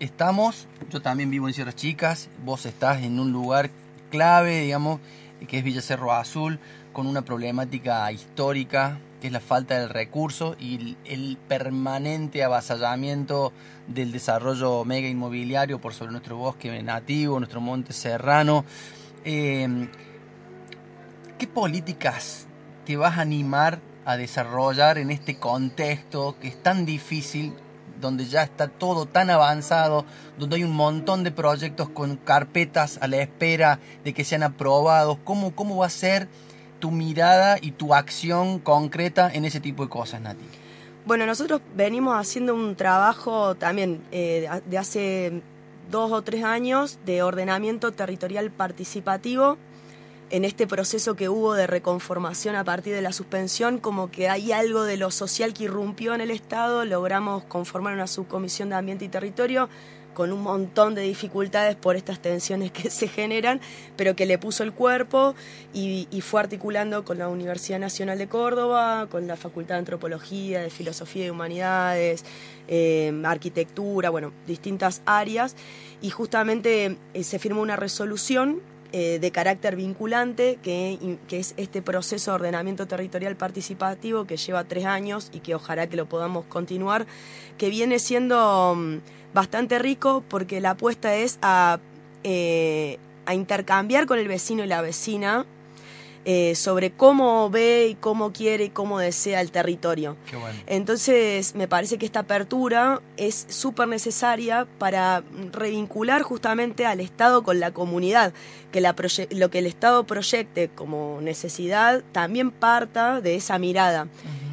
estamos, 0.00 0.66
yo 0.90 1.00
también 1.00 1.30
vivo 1.30 1.46
en 1.46 1.54
Sierras 1.54 1.76
Chicas, 1.76 2.28
vos 2.44 2.66
estás 2.66 3.02
en 3.02 3.20
un 3.20 3.30
lugar 3.30 3.70
clave, 4.10 4.62
digamos, 4.62 5.00
que 5.46 5.58
es 5.58 5.64
Villa 5.64 5.82
Cerro 5.82 6.12
Azul, 6.12 6.58
con 6.92 7.06
una 7.06 7.22
problemática 7.22 8.10
histórica 8.10 8.98
que 9.20 9.28
es 9.28 9.32
la 9.32 9.40
falta 9.40 9.78
del 9.78 9.88
recurso 9.88 10.56
y 10.58 10.96
el, 11.04 11.36
permanente 11.48 12.44
avasallamiento 12.44 13.52
del 13.86 14.12
desarrollo 14.12 14.84
mega 14.84 15.08
inmobiliario 15.08 15.80
por 15.80 15.94
sobre 15.94 16.12
nuestro 16.12 16.36
bosque 16.36 16.82
nativo, 16.82 17.38
nuestro 17.38 17.60
monte 17.60 17.92
serrano. 17.92 18.64
Em, 19.24 19.88
¿Qué 21.38 21.46
políticas 21.46 22.46
te 22.84 22.96
vas 22.96 23.18
a 23.18 23.22
animar 23.22 23.80
a 24.04 24.16
desarrollar 24.16 24.98
en 24.98 25.10
este 25.10 25.38
contexto 25.38 26.36
que 26.40 26.48
es 26.48 26.62
tan 26.62 26.86
difícil, 26.86 27.54
donde 28.00 28.26
ya 28.26 28.42
está 28.42 28.68
todo 28.68 29.06
tan 29.06 29.30
avanzado, 29.30 30.04
donde 30.38 30.56
hay 30.56 30.64
un 30.64 30.74
montón 30.74 31.24
de 31.24 31.30
proyectos 31.30 31.88
con 31.88 32.16
carpetas 32.16 32.98
a 33.02 33.08
la 33.08 33.18
espera 33.18 33.80
de 34.04 34.14
que 34.14 34.24
sean 34.24 34.42
aprobados? 34.42 35.18
¿Cómo, 35.24 35.54
cómo 35.54 35.76
va 35.76 35.86
a 35.86 35.90
ser? 35.90 36.28
Tu 36.78 36.90
mirada 36.90 37.58
y 37.60 37.72
tu 37.72 37.94
acción 37.94 38.58
concreta 38.58 39.30
en 39.32 39.44
ese 39.44 39.60
tipo 39.60 39.84
de 39.84 39.88
cosas, 39.88 40.20
Nati? 40.20 40.44
Bueno, 41.04 41.24
nosotros 41.24 41.60
venimos 41.74 42.14
haciendo 42.16 42.54
un 42.54 42.76
trabajo 42.76 43.54
también 43.54 44.02
eh, 44.12 44.48
de 44.66 44.78
hace 44.78 45.42
dos 45.90 46.12
o 46.12 46.22
tres 46.22 46.44
años 46.44 46.98
de 47.06 47.22
ordenamiento 47.22 47.92
territorial 47.92 48.50
participativo. 48.50 49.56
En 50.30 50.44
este 50.44 50.66
proceso 50.66 51.16
que 51.16 51.30
hubo 51.30 51.54
de 51.54 51.66
reconformación 51.66 52.54
a 52.56 52.64
partir 52.64 52.94
de 52.94 53.00
la 53.00 53.14
suspensión, 53.14 53.78
como 53.78 54.10
que 54.10 54.28
hay 54.28 54.52
algo 54.52 54.84
de 54.84 54.98
lo 54.98 55.10
social 55.10 55.54
que 55.54 55.64
irrumpió 55.64 56.14
en 56.14 56.20
el 56.20 56.30
Estado, 56.30 56.84
logramos 56.84 57.44
conformar 57.44 57.94
una 57.94 58.06
subcomisión 58.06 58.68
de 58.68 58.74
ambiente 58.74 59.06
y 59.06 59.08
territorio 59.08 59.70
con 60.18 60.32
un 60.32 60.42
montón 60.42 60.96
de 60.96 61.02
dificultades 61.02 61.76
por 61.76 61.94
estas 61.94 62.18
tensiones 62.18 62.72
que 62.72 62.90
se 62.98 63.06
generan, 63.06 63.60
pero 63.96 64.16
que 64.16 64.26
le 64.26 64.36
puso 64.36 64.64
el 64.64 64.72
cuerpo 64.72 65.36
y, 65.72 66.08
fue 66.22 66.40
articulando 66.40 67.04
con 67.04 67.18
la 67.18 67.28
Universidad 67.28 67.78
Nacional 67.78 68.18
de 68.18 68.26
Córdoba, 68.26 69.06
con 69.08 69.28
la 69.28 69.36
Facultad 69.36 69.76
de 69.76 69.78
Antropología, 69.78 70.60
de 70.60 70.70
Filosofía 70.70 71.26
y 71.26 71.30
Humanidades, 71.30 72.24
eh, 72.66 73.12
Arquitectura, 73.24 74.10
bueno, 74.10 74.32
distintas 74.44 75.02
áreas, 75.06 75.54
y 76.02 76.10
justamente 76.10 76.98
eh, 77.14 77.22
se 77.22 77.38
firmó 77.38 77.62
una 77.62 77.76
resolución 77.76 78.60
eh, 78.92 79.18
de 79.20 79.30
carácter 79.30 79.76
vinculante, 79.76 80.58
que, 80.62 81.18
que, 81.28 81.38
es 81.38 81.54
este 81.58 81.82
proceso 81.82 82.30
de 82.30 82.36
ordenamiento 82.36 82.86
territorial 82.86 83.36
participativo 83.36 84.24
que 84.24 84.38
lleva 84.38 84.64
tres 84.64 84.86
años 84.86 85.30
y 85.32 85.40
que 85.40 85.54
ojalá 85.54 85.88
que 85.88 85.96
lo 85.96 86.06
podamos 86.06 86.46
continuar, 86.46 87.06
que 87.58 87.68
viene 87.68 87.98
siendo 87.98 88.74
mm, 88.74 88.96
bastante 89.34 89.78
rico 89.78 90.24
porque 90.28 90.60
la 90.62 90.70
apuesta 90.70 91.14
es 91.16 91.38
eh, 92.24 92.98
a 93.26 93.34
intercambiar 93.34 94.06
con 94.06 94.18
el 94.18 94.26
vecino 94.26 94.64
y 94.64 94.66
la 94.66 94.80
vecina 94.80 95.44
eh, 96.30 96.54
sobre 96.56 96.90
cómo 96.90 97.48
ve 97.48 97.86
y 97.88 97.94
cómo 97.94 98.34
quiere 98.34 98.64
y 98.64 98.68
cómo 98.68 98.98
desea 98.98 99.40
el 99.40 99.50
territorio. 99.50 100.18
Entonces, 100.66 101.54
me 101.54 101.68
parece 101.68 101.96
que 101.96 102.04
esta 102.04 102.20
apertura 102.20 103.00
es 103.16 103.46
súper 103.48 103.88
necesaria 103.88 104.66
para 104.76 105.22
revincular 105.52 106.20
justamente 106.20 106.84
al 106.84 107.00
Estado 107.00 107.42
con 107.42 107.60
la 107.60 107.70
comunidad, 107.70 108.34
que 108.72 108.82
lo 108.82 109.50
que 109.50 109.58
el 109.58 109.66
Estado 109.66 110.04
proyecte 110.04 110.68
como 110.68 111.18
necesidad 111.22 112.04
también 112.12 112.50
parta 112.50 113.22
de 113.22 113.36
esa 113.36 113.58
mirada. 113.58 114.06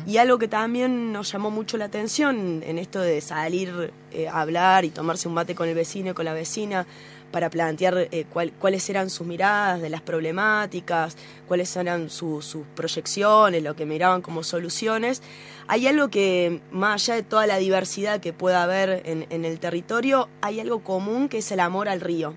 Y 0.08 0.16
algo 0.16 0.38
que 0.38 0.48
también 0.48 1.12
nos 1.12 1.30
llamó 1.34 1.52
mucho 1.52 1.76
la 1.78 1.86
atención 1.86 2.64
en 2.66 2.78
esto 2.78 3.02
de 3.02 3.20
salir 3.20 3.92
eh, 4.14 4.30
a 4.30 4.40
hablar 4.40 4.86
y 4.86 4.92
tomarse 4.92 5.28
un 5.28 5.34
mate 5.34 5.56
con 5.56 5.68
el 5.68 5.76
vecino 5.76 6.12
y 6.12 6.14
con 6.14 6.24
la 6.24 6.34
vecina, 6.34 6.86
para 7.32 7.50
plantear 7.50 8.08
eh, 8.12 8.26
cuáles 8.60 8.90
eran 8.90 9.10
sus 9.10 9.28
miradas 9.28 9.82
de 9.82 9.90
las 9.90 10.02
problemáticas, 10.02 11.18
cuáles 11.48 11.76
eran 11.76 12.10
sus 12.10 12.58
proyecciones, 12.76 13.62
lo 13.64 13.76
que 13.76 13.86
miraban 13.86 14.22
como 14.22 14.44
soluciones. 14.44 15.22
Hay 15.68 15.88
algo 15.88 16.10
que, 16.10 16.62
más 16.72 17.04
allá 17.04 17.16
de 17.16 17.24
toda 17.24 17.48
la 17.48 17.58
diversidad 17.58 18.20
que 18.20 18.34
pueda 18.34 18.64
haber 18.64 19.02
en, 19.06 19.26
en 19.30 19.46
el 19.46 19.60
territorio, 19.60 20.30
hay 20.42 20.60
algo 20.60 20.84
común 20.84 21.28
que 21.30 21.40
es 21.40 21.52
el 21.52 21.60
amor 21.60 21.90
al 21.90 22.02
río. 22.02 22.34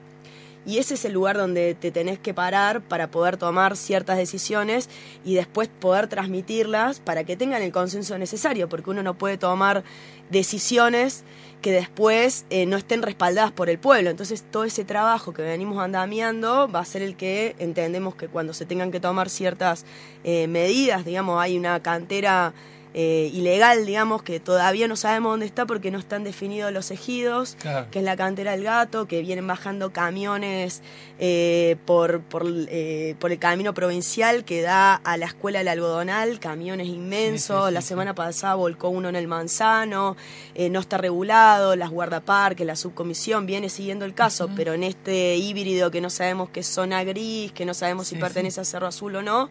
Y 0.68 0.76
ese 0.76 0.94
es 0.94 1.04
el 1.06 1.14
lugar 1.14 1.38
donde 1.38 1.74
te 1.74 1.90
tenés 1.90 2.18
que 2.18 2.34
parar 2.34 2.82
para 2.82 3.10
poder 3.10 3.38
tomar 3.38 3.74
ciertas 3.74 4.18
decisiones 4.18 4.90
y 5.24 5.34
después 5.34 5.68
poder 5.68 6.08
transmitirlas 6.08 7.00
para 7.00 7.24
que 7.24 7.36
tengan 7.36 7.62
el 7.62 7.72
consenso 7.72 8.18
necesario, 8.18 8.68
porque 8.68 8.90
uno 8.90 9.02
no 9.02 9.14
puede 9.14 9.38
tomar 9.38 9.82
decisiones 10.28 11.24
que 11.60 11.72
después 11.72 12.46
eh, 12.50 12.66
no 12.66 12.76
estén 12.76 13.02
respaldadas 13.02 13.52
por 13.52 13.68
el 13.68 13.78
pueblo. 13.78 14.10
Entonces 14.10 14.44
todo 14.50 14.64
ese 14.64 14.84
trabajo 14.84 15.32
que 15.32 15.42
venimos 15.42 15.78
andamiando 15.78 16.68
va 16.68 16.80
a 16.80 16.84
ser 16.84 17.02
el 17.02 17.16
que 17.16 17.56
entendemos 17.58 18.14
que 18.14 18.28
cuando 18.28 18.52
se 18.52 18.66
tengan 18.66 18.90
que 18.90 19.00
tomar 19.00 19.28
ciertas 19.28 19.84
eh, 20.24 20.46
medidas, 20.46 21.04
digamos, 21.04 21.40
hay 21.40 21.56
una 21.56 21.80
cantera 21.82 22.54
eh, 23.00 23.30
ilegal, 23.32 23.86
digamos, 23.86 24.24
que 24.24 24.40
todavía 24.40 24.88
no 24.88 24.96
sabemos 24.96 25.30
dónde 25.30 25.46
está 25.46 25.66
porque 25.66 25.92
no 25.92 26.00
están 26.00 26.24
definidos 26.24 26.72
los 26.72 26.90
ejidos, 26.90 27.56
que 27.92 28.00
es 28.00 28.04
la 28.04 28.16
cantera 28.16 28.50
del 28.50 28.64
gato, 28.64 29.06
que 29.06 29.22
vienen 29.22 29.46
bajando 29.46 29.92
camiones 29.92 30.82
eh, 31.20 31.76
por, 31.86 32.22
por, 32.22 32.44
eh, 32.48 33.14
por, 33.20 33.30
el 33.30 33.38
camino 33.38 33.72
provincial 33.72 34.44
que 34.44 34.62
da 34.62 34.96
a 34.96 35.16
la 35.16 35.26
escuela 35.26 35.60
del 35.60 35.68
algodonal, 35.68 36.40
camiones 36.40 36.88
inmensos, 36.88 37.70
la 37.70 37.82
semana 37.82 38.16
pasada 38.16 38.56
volcó 38.56 38.88
uno 38.88 39.08
en 39.08 39.14
el 39.14 39.28
manzano, 39.28 40.16
no 40.58 40.80
está 40.80 40.98
regulado, 40.98 41.76
las 41.76 41.90
guardaparques, 41.90 42.66
la 42.66 42.74
subcomisión 42.74 43.46
viene 43.46 43.68
siguiendo 43.68 44.06
el 44.06 44.14
caso, 44.14 44.50
pero 44.56 44.72
en 44.72 44.82
este 44.82 45.36
híbrido 45.36 45.92
que 45.92 46.00
no 46.00 46.10
sabemos 46.10 46.50
qué 46.50 46.64
zona 46.64 47.04
gris, 47.04 47.52
que 47.52 47.64
no 47.64 47.74
sabemos 47.74 48.08
si 48.08 48.16
pertenece 48.16 48.60
a 48.60 48.64
Cerro 48.64 48.88
Azul 48.88 49.14
o 49.14 49.22
no, 49.22 49.50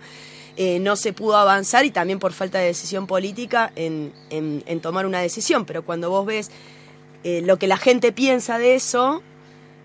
eh, 0.60 0.80
no 0.80 0.96
se 0.96 1.13
pudo 1.13 1.38
avanzar 1.38 1.86
y 1.86 1.91
también 1.91 2.17
por 2.17 2.34
falta 2.34 2.58
de 2.58 2.65
decisión 2.65 3.06
política 3.06 3.72
en, 3.76 4.12
tomar 4.82 5.06
una 5.06 5.20
decisión. 5.20 5.65
Pero 5.65 5.86
cuando 5.86 6.10
vos 6.10 6.26
ves 6.26 6.50
eh, 7.24 7.41
lo 7.43 7.60
que 7.60 7.67
la 7.67 7.78
gente 7.78 8.12
piensa 8.12 8.58
de 8.58 8.74
eso, 8.74 9.22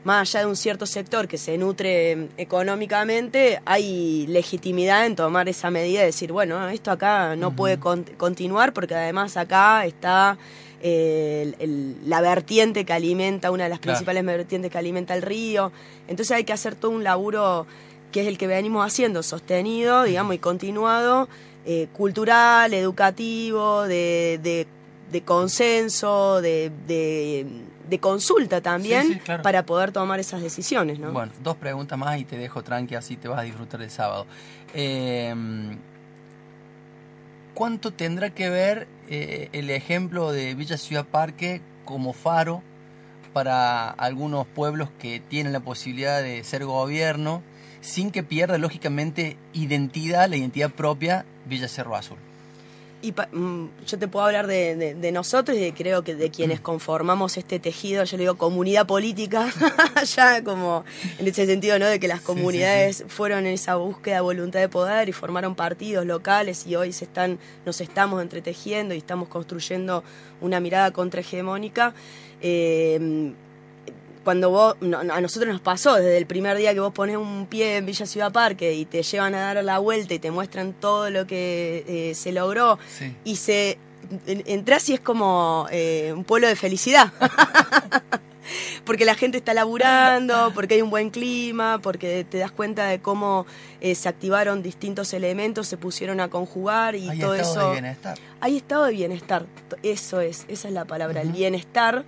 más 0.05 0.29
allá 0.31 0.41
de 0.41 0.47
un 0.47 0.57
cierto 0.57 0.87
sector 0.87 1.29
que 1.29 1.37
se 1.37 1.59
nutre 1.59 2.13
em, 2.13 2.29
económicamente, 2.39 3.61
hay 3.67 4.27
legitimidad 4.29 5.05
en 5.05 5.15
tomar 5.15 5.47
esa 5.49 5.71
medida 5.71 6.01
de 6.01 6.07
decir, 6.07 6.33
bueno, 6.33 6.67
esto 6.71 6.91
acá 6.91 7.37
no 7.37 7.55
puede 7.55 7.79
continuar 7.79 8.73
porque 8.73 8.95
además 8.95 9.37
acá 9.37 9.85
está 9.85 10.39
eh, 10.81 11.53
la 12.07 12.23
vertiente 12.23 12.87
que 12.87 12.95
alimenta, 12.95 13.51
una 13.51 13.65
de 13.65 13.71
las 13.71 13.79
principales 13.79 14.25
vertientes 14.25 14.71
que 14.71 14.79
alimenta 14.79 15.15
el 15.15 15.21
río. 15.21 15.71
Entonces 16.09 16.35
hay 16.35 16.45
que 16.45 16.55
hacer 16.55 16.75
todo 16.75 16.93
un 16.93 17.05
laburo 17.05 17.67
que 18.12 18.20
es 18.20 18.29
el 18.29 18.38
que 18.38 18.46
venimos 18.46 18.87
haciendo, 18.87 19.22
sostenido, 19.22 20.05
digamos, 20.05 20.35
y 20.35 20.38
continuado, 20.38 21.29
eh, 21.64 21.88
cultural, 21.92 22.75
educativo, 22.75 23.83
de, 23.83 24.66
consenso, 25.25 26.40
de, 26.40 26.70
consulta 28.01 28.61
también, 28.61 29.20
para 29.42 29.64
poder 29.64 29.90
tomar 29.90 30.20
esas 30.20 30.42
decisiones. 30.42 30.98
¿no? 30.98 31.12
Bueno, 31.12 31.33
dos 31.42 31.57
preguntas 31.57 31.98
más 31.98 32.18
y 32.18 32.25
te 32.25 32.37
dejo 32.37 32.62
tranqui, 32.62 32.94
así 32.94 33.16
te 33.16 33.29
vas 33.29 33.40
a 33.40 33.42
disfrutar 33.42 33.83
el 33.83 33.90
sábado. 33.90 34.27
Em, 34.75 35.79
¿Cuánto 37.55 37.92
tendrá 37.92 38.31
que 38.31 38.48
ver 38.48 38.88
eh, 39.09 39.51
el 39.53 39.68
ejemplo 39.70 40.33
de 40.33 40.55
Villa 40.55 40.79
Ciudad 40.79 41.05
Parque 41.05 41.61
como 41.85 42.12
faro 42.12 42.62
para 43.33 43.90
algunos 43.90 44.46
pueblos 44.46 44.88
que 44.98 45.20
tienen 45.20 45.53
la 45.53 45.61
posibilidad 45.61 46.22
de 46.22 46.44
ser 46.44 46.64
gobierno 46.64 47.42
sin 47.83 48.11
que 48.11 48.23
pierda 48.23 48.57
lógicamente 48.57 49.37
identidad, 49.53 50.31
la 50.31 50.37
identidad 50.37 50.71
propia 50.71 51.27
Villa 51.45 51.68
Cerro 51.68 51.95
Azul. 51.97 52.16
Y 53.03 53.11
mm, 53.11 53.71
yo 53.85 53.99
te 53.99 54.07
puedo 54.07 54.25
hablar 54.25 54.47
de, 54.47 55.11
nosotros 55.12 55.59
y 55.59 55.73
creo 55.73 56.05
que 56.05 56.14
de 56.14 56.31
quienes 56.31 56.61
mm. 56.61 56.62
conformamos 56.62 57.37
este 57.37 57.59
tejido, 57.59 58.05
yo 58.05 58.16
le 58.16 58.23
digo 58.23 58.37
comunidad 58.37 58.87
política, 58.87 59.53
ya 60.16 60.45
como 60.45 60.85
en 61.18 61.27
ese 61.27 61.47
sentido, 61.47 61.81
¿no? 61.81 61.87
De 61.87 61.99
que 61.99 62.07
las 62.07 62.21
comunidades 62.21 63.05
fueron 63.09 63.47
en 63.47 63.55
esa 63.55 63.75
búsqueda 63.75 64.16
de 64.16 64.21
voluntad 64.21 64.61
de 64.61 64.68
poder 64.68 65.09
y 65.09 65.12
formaron 65.12 65.57
partidos 65.57 66.07
locales 66.07 66.64
y 66.64 66.77
hoy 66.77 66.92
se 66.92 67.07
están, 67.07 67.40
nos 67.66 67.81
estamos 67.81 68.23
entretejiendo 68.23 68.95
y 68.95 68.99
estamos 68.99 69.29
construyendo 69.29 70.05
una 70.40 70.61
mirada 70.61 70.92
contrahegemónica. 70.92 71.95
Eh, 72.40 73.35
cuando 74.23 74.51
vos, 74.51 74.77
a 74.81 75.21
nosotros 75.21 75.53
nos 75.53 75.61
pasó, 75.61 75.95
desde 75.95 76.19
el 76.19 76.27
primer 76.27 76.57
día 76.57 76.75
que 76.75 76.81
vos 76.81 76.93
pones 76.93 77.17
un 77.17 77.47
pie 77.47 77.79
en 77.79 77.87
Villa 77.87 78.07
Ciudad 78.07 78.33
Parque 78.33 78.75
y 78.75 78.85
te 78.85 79.03
llevan 79.03 79.35
a 79.35 79.41
dar 79.55 79.65
la 79.65 79.79
vuelta 79.79 80.15
y 80.15 80.19
te 80.19 80.31
muestran 80.31 80.73
todo 80.73 81.11
lo 81.11 81.27
que 81.27 81.85
eh, 81.87 82.15
se 82.15 82.33
logró 82.33 82.79
y 83.25 83.37
se 83.37 83.79
entras 84.27 84.89
y 84.89 84.95
es 84.95 85.01
como 85.01 85.67
eh, 85.71 86.13
un 86.15 86.25
pueblo 86.25 86.49
de 86.49 86.57
felicidad. 86.57 87.13
porque 88.85 89.05
la 89.05 89.15
gente 89.15 89.39
está 89.39 89.55
laburando, 89.55 90.53
porque 90.55 90.75
hay 90.75 90.83
un 90.83 90.91
buen 90.91 91.11
clima, 91.11 91.81
porque 91.83 92.25
te 92.29 92.39
das 92.39 92.51
cuenta 92.51 92.87
de 92.87 93.01
cómo 93.01 93.47
eh, 93.81 93.95
se 93.95 94.09
activaron 94.09 94.63
distintos 94.63 95.13
elementos, 95.15 95.69
se 95.69 95.77
pusieron 95.77 96.21
a 96.21 96.29
conjugar 96.29 96.95
y 96.95 97.19
todo 97.19 97.35
eso. 97.35 97.43
Hay 97.45 97.51
estado 97.51 97.69
de 97.69 97.73
bienestar. 97.73 98.19
Hay 98.41 98.57
estado 98.57 98.85
de 98.85 98.93
bienestar, 98.93 99.47
eso 99.83 100.21
es, 100.21 100.45
esa 100.49 100.69
es 100.69 100.75
la 100.75 100.85
palabra, 100.85 101.23
el 101.23 101.33
bienestar 101.33 102.05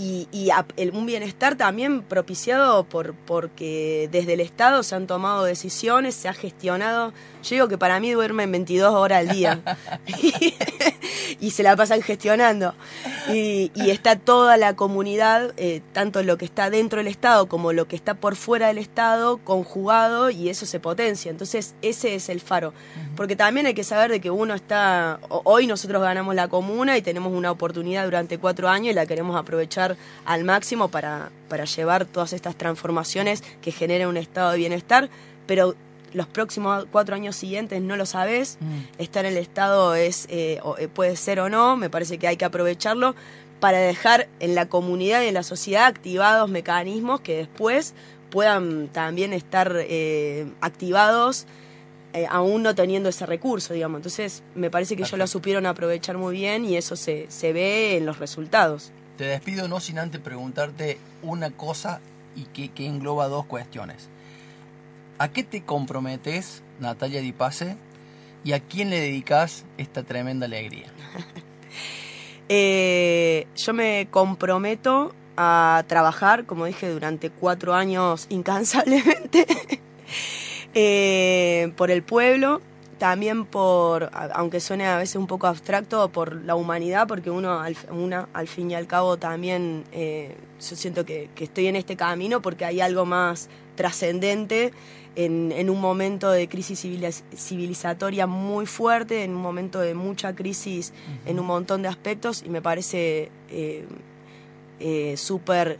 y, 0.00 0.50
un 0.92 1.04
bienestar 1.04 1.56
también 1.56 2.02
propiciado 2.02 2.84
por 2.84 3.12
porque 3.14 4.08
desde 4.10 4.32
el 4.32 4.40
Estado 4.40 4.82
se 4.82 4.94
han 4.94 5.06
tomado 5.06 5.44
decisiones, 5.44 6.14
se 6.14 6.28
ha 6.28 6.32
gestionado. 6.32 7.12
Yo 7.42 7.56
digo 7.56 7.68
que 7.68 7.78
para 7.78 8.00
mí 8.00 8.12
duermen 8.12 8.50
22 8.52 8.92
horas 8.94 9.20
al 9.20 9.28
día 9.28 9.60
y, 11.40 11.50
se 11.50 11.62
la 11.62 11.76
pasan 11.76 12.02
gestionando. 12.02 12.74
Y, 13.32 13.70
está 13.90 14.16
toda 14.16 14.56
la 14.56 14.76
comunidad, 14.76 15.52
eh, 15.56 15.82
tanto 15.92 16.22
lo 16.22 16.36
que 16.38 16.44
está 16.44 16.70
dentro 16.70 16.98
del 16.98 17.08
Estado 17.08 17.46
como 17.46 17.72
lo 17.72 17.86
que 17.86 17.96
está 17.96 18.14
por 18.14 18.36
fuera 18.36 18.68
del 18.68 18.78
Estado, 18.78 19.38
conjugado 19.38 20.30
y 20.30 20.48
eso 20.48 20.66
se 20.66 20.80
potencia. 20.80 21.30
Entonces 21.30 21.74
ese 21.82 22.14
es 22.14 22.28
el 22.28 22.40
faro. 22.40 22.72
Porque 23.16 23.36
también 23.36 23.66
hay 23.66 23.74
que 23.74 23.84
saber 23.84 24.10
de 24.10 24.20
que 24.20 24.30
uno 24.30 24.54
está, 24.54 25.20
hoy 25.28 25.66
nosotros 25.66 26.02
ganamos 26.02 26.34
la 26.34 26.48
comuna 26.48 26.96
y 26.96 27.02
tenemos 27.02 27.32
una 27.32 27.50
oportunidad 27.50 28.04
durante 28.04 28.38
cuatro 28.38 28.68
años 28.68 28.92
y 28.92 28.94
la 28.94 29.06
queremos 29.06 29.36
aprovechar 29.36 29.96
al 30.24 30.44
máximo 30.44 30.88
para, 30.88 31.30
para 31.48 31.64
llevar 31.64 32.04
todas 32.04 32.32
estas 32.32 32.56
transformaciones 32.56 33.42
que 33.60 33.72
generen 33.72 34.08
un 34.08 34.16
estado 34.16 34.52
de 34.52 34.58
bienestar, 34.58 35.10
pero 35.46 35.74
los 36.12 36.26
próximos 36.26 36.86
cuatro 36.90 37.14
años 37.14 37.36
siguientes 37.36 37.80
no 37.80 37.96
lo 37.96 38.06
sabes, 38.06 38.58
mm. 38.60 39.00
estar 39.02 39.24
en 39.24 39.32
el 39.32 39.38
estado 39.38 39.94
es 39.94 40.26
eh, 40.28 40.60
eh, 40.78 40.88
puede 40.88 41.16
ser 41.16 41.40
o 41.40 41.48
no, 41.48 41.76
me 41.76 41.90
parece 41.90 42.18
que 42.18 42.28
hay 42.28 42.36
que 42.36 42.44
aprovecharlo 42.44 43.14
para 43.60 43.78
dejar 43.78 44.28
en 44.40 44.54
la 44.54 44.68
comunidad 44.68 45.22
y 45.22 45.26
en 45.26 45.34
la 45.34 45.42
sociedad 45.42 45.86
activados 45.86 46.48
mecanismos 46.50 47.20
que 47.20 47.36
después 47.36 47.94
puedan 48.30 48.88
también 48.88 49.32
estar 49.32 49.74
eh, 49.76 50.46
activados 50.60 51.46
aún 52.28 52.64
no 52.64 52.74
teniendo 52.74 53.08
ese 53.08 53.24
recurso, 53.24 53.72
digamos. 53.72 53.98
Entonces, 53.98 54.42
me 54.56 54.68
parece 54.68 54.96
que 54.96 55.02
ellos 55.02 55.16
lo 55.16 55.28
supieron 55.28 55.64
aprovechar 55.64 56.18
muy 56.18 56.34
bien 56.34 56.64
y 56.64 56.76
eso 56.76 56.96
se, 56.96 57.26
se 57.28 57.52
ve 57.52 57.96
en 57.96 58.04
los 58.04 58.18
resultados. 58.18 58.90
Te 59.16 59.26
despido 59.26 59.68
no 59.68 59.78
sin 59.78 60.00
antes 60.00 60.20
preguntarte 60.20 60.98
una 61.22 61.52
cosa 61.52 62.00
y 62.34 62.44
que, 62.68 62.86
engloba 62.86 63.28
dos 63.28 63.44
cuestiones. 63.46 64.08
¿A 65.20 65.28
qué 65.28 65.42
te 65.42 65.62
comprometes, 65.62 66.62
Natalia 66.78 67.20
Di 67.20 67.32
Pase, 67.32 67.76
y 68.42 68.52
a 68.52 68.60
quién 68.60 68.88
le 68.88 68.98
dedicas 68.98 69.66
esta 69.76 70.02
tremenda 70.02 70.46
alegría? 70.46 70.86
Eh, 72.52 73.46
yo 73.54 73.72
me 73.72 74.08
comprometo 74.10 75.14
a 75.36 75.84
trabajar, 75.86 76.46
como 76.46 76.64
dije, 76.64 76.88
durante 76.88 77.30
cuatro 77.30 77.74
años 77.74 78.26
incansablemente 78.28 79.46
eh, 80.74 81.72
por 81.76 81.92
el 81.92 82.02
pueblo, 82.02 82.60
también 82.98 83.46
por, 83.46 84.10
aunque 84.34 84.58
suene 84.58 84.88
a 84.88 84.98
veces 84.98 85.14
un 85.14 85.28
poco 85.28 85.46
abstracto, 85.46 86.08
por 86.08 86.34
la 86.44 86.56
humanidad, 86.56 87.06
porque 87.06 87.30
uno 87.30 87.60
al, 87.60 87.76
una, 87.92 88.28
al 88.32 88.48
fin 88.48 88.70
y 88.72 88.74
al 88.74 88.88
cabo 88.88 89.16
también 89.16 89.84
eh, 89.92 90.36
yo 90.60 90.76
siento 90.76 91.06
que, 91.06 91.30
estoy 91.38 91.68
en 91.68 91.76
este 91.76 91.96
camino 91.96 92.42
porque 92.42 92.64
hay 92.64 92.80
algo 92.80 93.06
más 93.06 93.48
trascendente 93.74 94.72
en, 95.16 95.70
un 95.70 95.80
momento 95.80 96.30
de 96.30 96.48
crisis 96.48 96.86
civilizatoria 97.36 98.26
muy 98.26 98.66
fuerte, 98.66 99.24
en 99.24 99.34
un 99.34 99.42
momento 99.42 99.80
de 99.80 99.94
mucha 99.94 100.34
crisis 100.34 100.92
en 101.26 101.40
un 101.40 101.46
montón 101.46 101.82
de 101.82 101.88
aspectos 101.88 102.42
y 102.44 102.48
me 102.48 102.62
parece 102.62 103.30
eh, 103.50 103.86
eh, 104.78 105.16
súper 105.16 105.78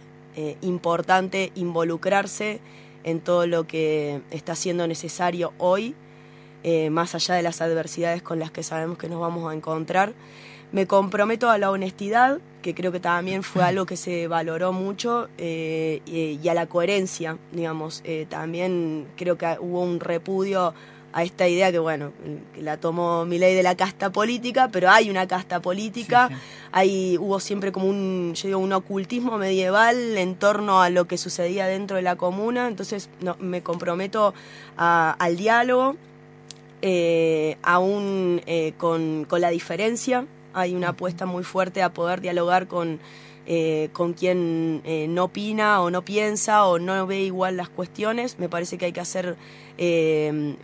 importante 0.63 1.53
involucrarse 1.55 2.61
en 3.05 3.21
todo 3.21 3.47
lo 3.47 3.67
que 3.67 4.23
está 4.31 4.55
siendo 4.55 4.87
necesario 4.87 5.53
hoy 5.59 5.95
eh, 6.63 6.91
más 6.91 7.15
allá 7.15 7.37
de 7.37 7.43
las 7.43 7.63
adversidades 7.63 8.21
con 8.23 8.39
las 8.39 8.51
que 8.51 8.63
sabemos 8.63 8.99
que 8.99 9.09
nos 9.09 9.19
vamos 9.19 9.51
a 9.51 9.55
encontrar. 9.55 10.13
Me 10.73 10.87
comprometo 10.87 11.49
a 11.49 11.57
la 11.57 11.71
honestidad, 11.71 12.39
que 12.63 12.75
creo 12.75 12.93
que 12.93 13.01
también 13.01 13.43
fue 13.43 13.63
algo 13.63 13.87
que 13.87 13.97
se 13.97 14.29
valoró 14.29 14.73
mucho, 14.73 15.29
eh, 15.39 16.01
y, 16.07 16.49
a 16.49 16.55
la 16.55 16.67
coherencia, 16.67 17.39
digamos. 17.53 18.03
Eh, 18.05 18.27
también 18.29 19.07
creo 19.17 19.37
que 19.39 19.57
hubo 19.61 19.83
un 19.83 20.01
repudio 20.01 20.75
a 21.13 21.25
esta 21.25 21.49
idea 21.49 21.73
que, 21.73 21.79
bueno, 21.79 22.13
que 22.55 22.63
la 22.63 22.77
tomó 22.77 23.25
mi 23.25 23.39
ley 23.39 23.55
de 23.55 23.63
la 23.63 23.77
casta 23.77 24.11
política, 24.13 24.69
pero 24.73 24.91
hay 24.91 25.11
una 25.11 25.27
casta 25.27 25.61
política, 25.61 26.31
Hay, 26.73 27.19
hubo 27.19 27.41
siempre 27.41 27.73
como 27.73 27.87
un, 27.87 28.33
yo 28.35 28.47
digo, 28.47 28.61
un 28.61 28.73
ocultismo 28.73 29.37
medieval 29.37 30.17
en 30.17 30.37
torno 30.37 30.83
a 30.83 30.91
lo 30.91 31.07
que 31.07 31.19
sucedía 31.19 31.67
dentro 31.67 31.97
de 31.97 32.03
la 32.03 32.15
comuna, 32.15 32.69
entonces 32.69 33.11
no, 33.21 33.37
me 33.41 33.63
comprometo 33.63 34.35
al 34.77 35.37
diálogo, 35.37 35.97
eh, 36.83 37.59
aún 37.63 38.41
eh, 38.47 38.73
con, 38.79 39.27
la 39.31 39.51
diferencia. 39.51 40.27
Hay 40.53 40.75
una 40.75 40.91
apuesta 40.91 41.27
muy 41.27 41.45
fuerte 41.45 41.83
a 41.83 41.93
poder 41.93 42.21
dialogar 42.21 42.67
con, 42.67 43.01
eh, 43.47 43.91
con 43.93 44.13
quien 44.13 44.83
no 45.15 45.25
opina 45.25 45.81
o 45.81 45.91
no 45.91 46.03
piensa 46.03 46.67
o 46.67 46.79
no 46.79 47.07
ve 47.07 47.21
igual 47.23 47.57
las 47.57 47.69
cuestiones. 47.69 48.39
Me 48.39 48.49
parece 48.49 48.79
que 48.79 48.87
hay 48.87 48.93
que 48.93 49.01
hacer 49.01 49.37
un, 49.79 50.57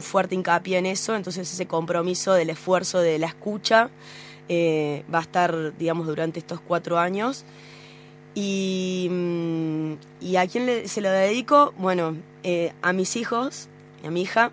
fuerte 0.00 0.34
hincapié 0.34 0.78
en 0.78 0.86
eso. 0.86 1.14
Entonces 1.14 1.52
ese 1.52 1.66
compromiso 1.66 2.34
del 2.34 2.50
esfuerzo 2.50 3.00
de 3.00 3.18
la 3.18 3.26
escucha 3.26 3.90
va 4.50 5.18
a 5.18 5.22
estar, 5.22 5.76
digamos, 5.76 6.06
durante 6.06 6.38
estos 6.38 6.60
cuatro 6.60 6.98
años. 6.98 7.44
Y, 8.34 9.08
mm, 9.10 9.92
y 10.20 10.36
a 10.36 10.46
quién 10.46 10.88
se 10.88 11.00
lo 11.00 11.10
dedico, 11.10 11.72
bueno, 11.78 12.16
a 12.82 12.92
mis 12.92 13.16
hijos, 13.16 13.68
a 14.04 14.10
mi 14.10 14.22
hija, 14.22 14.52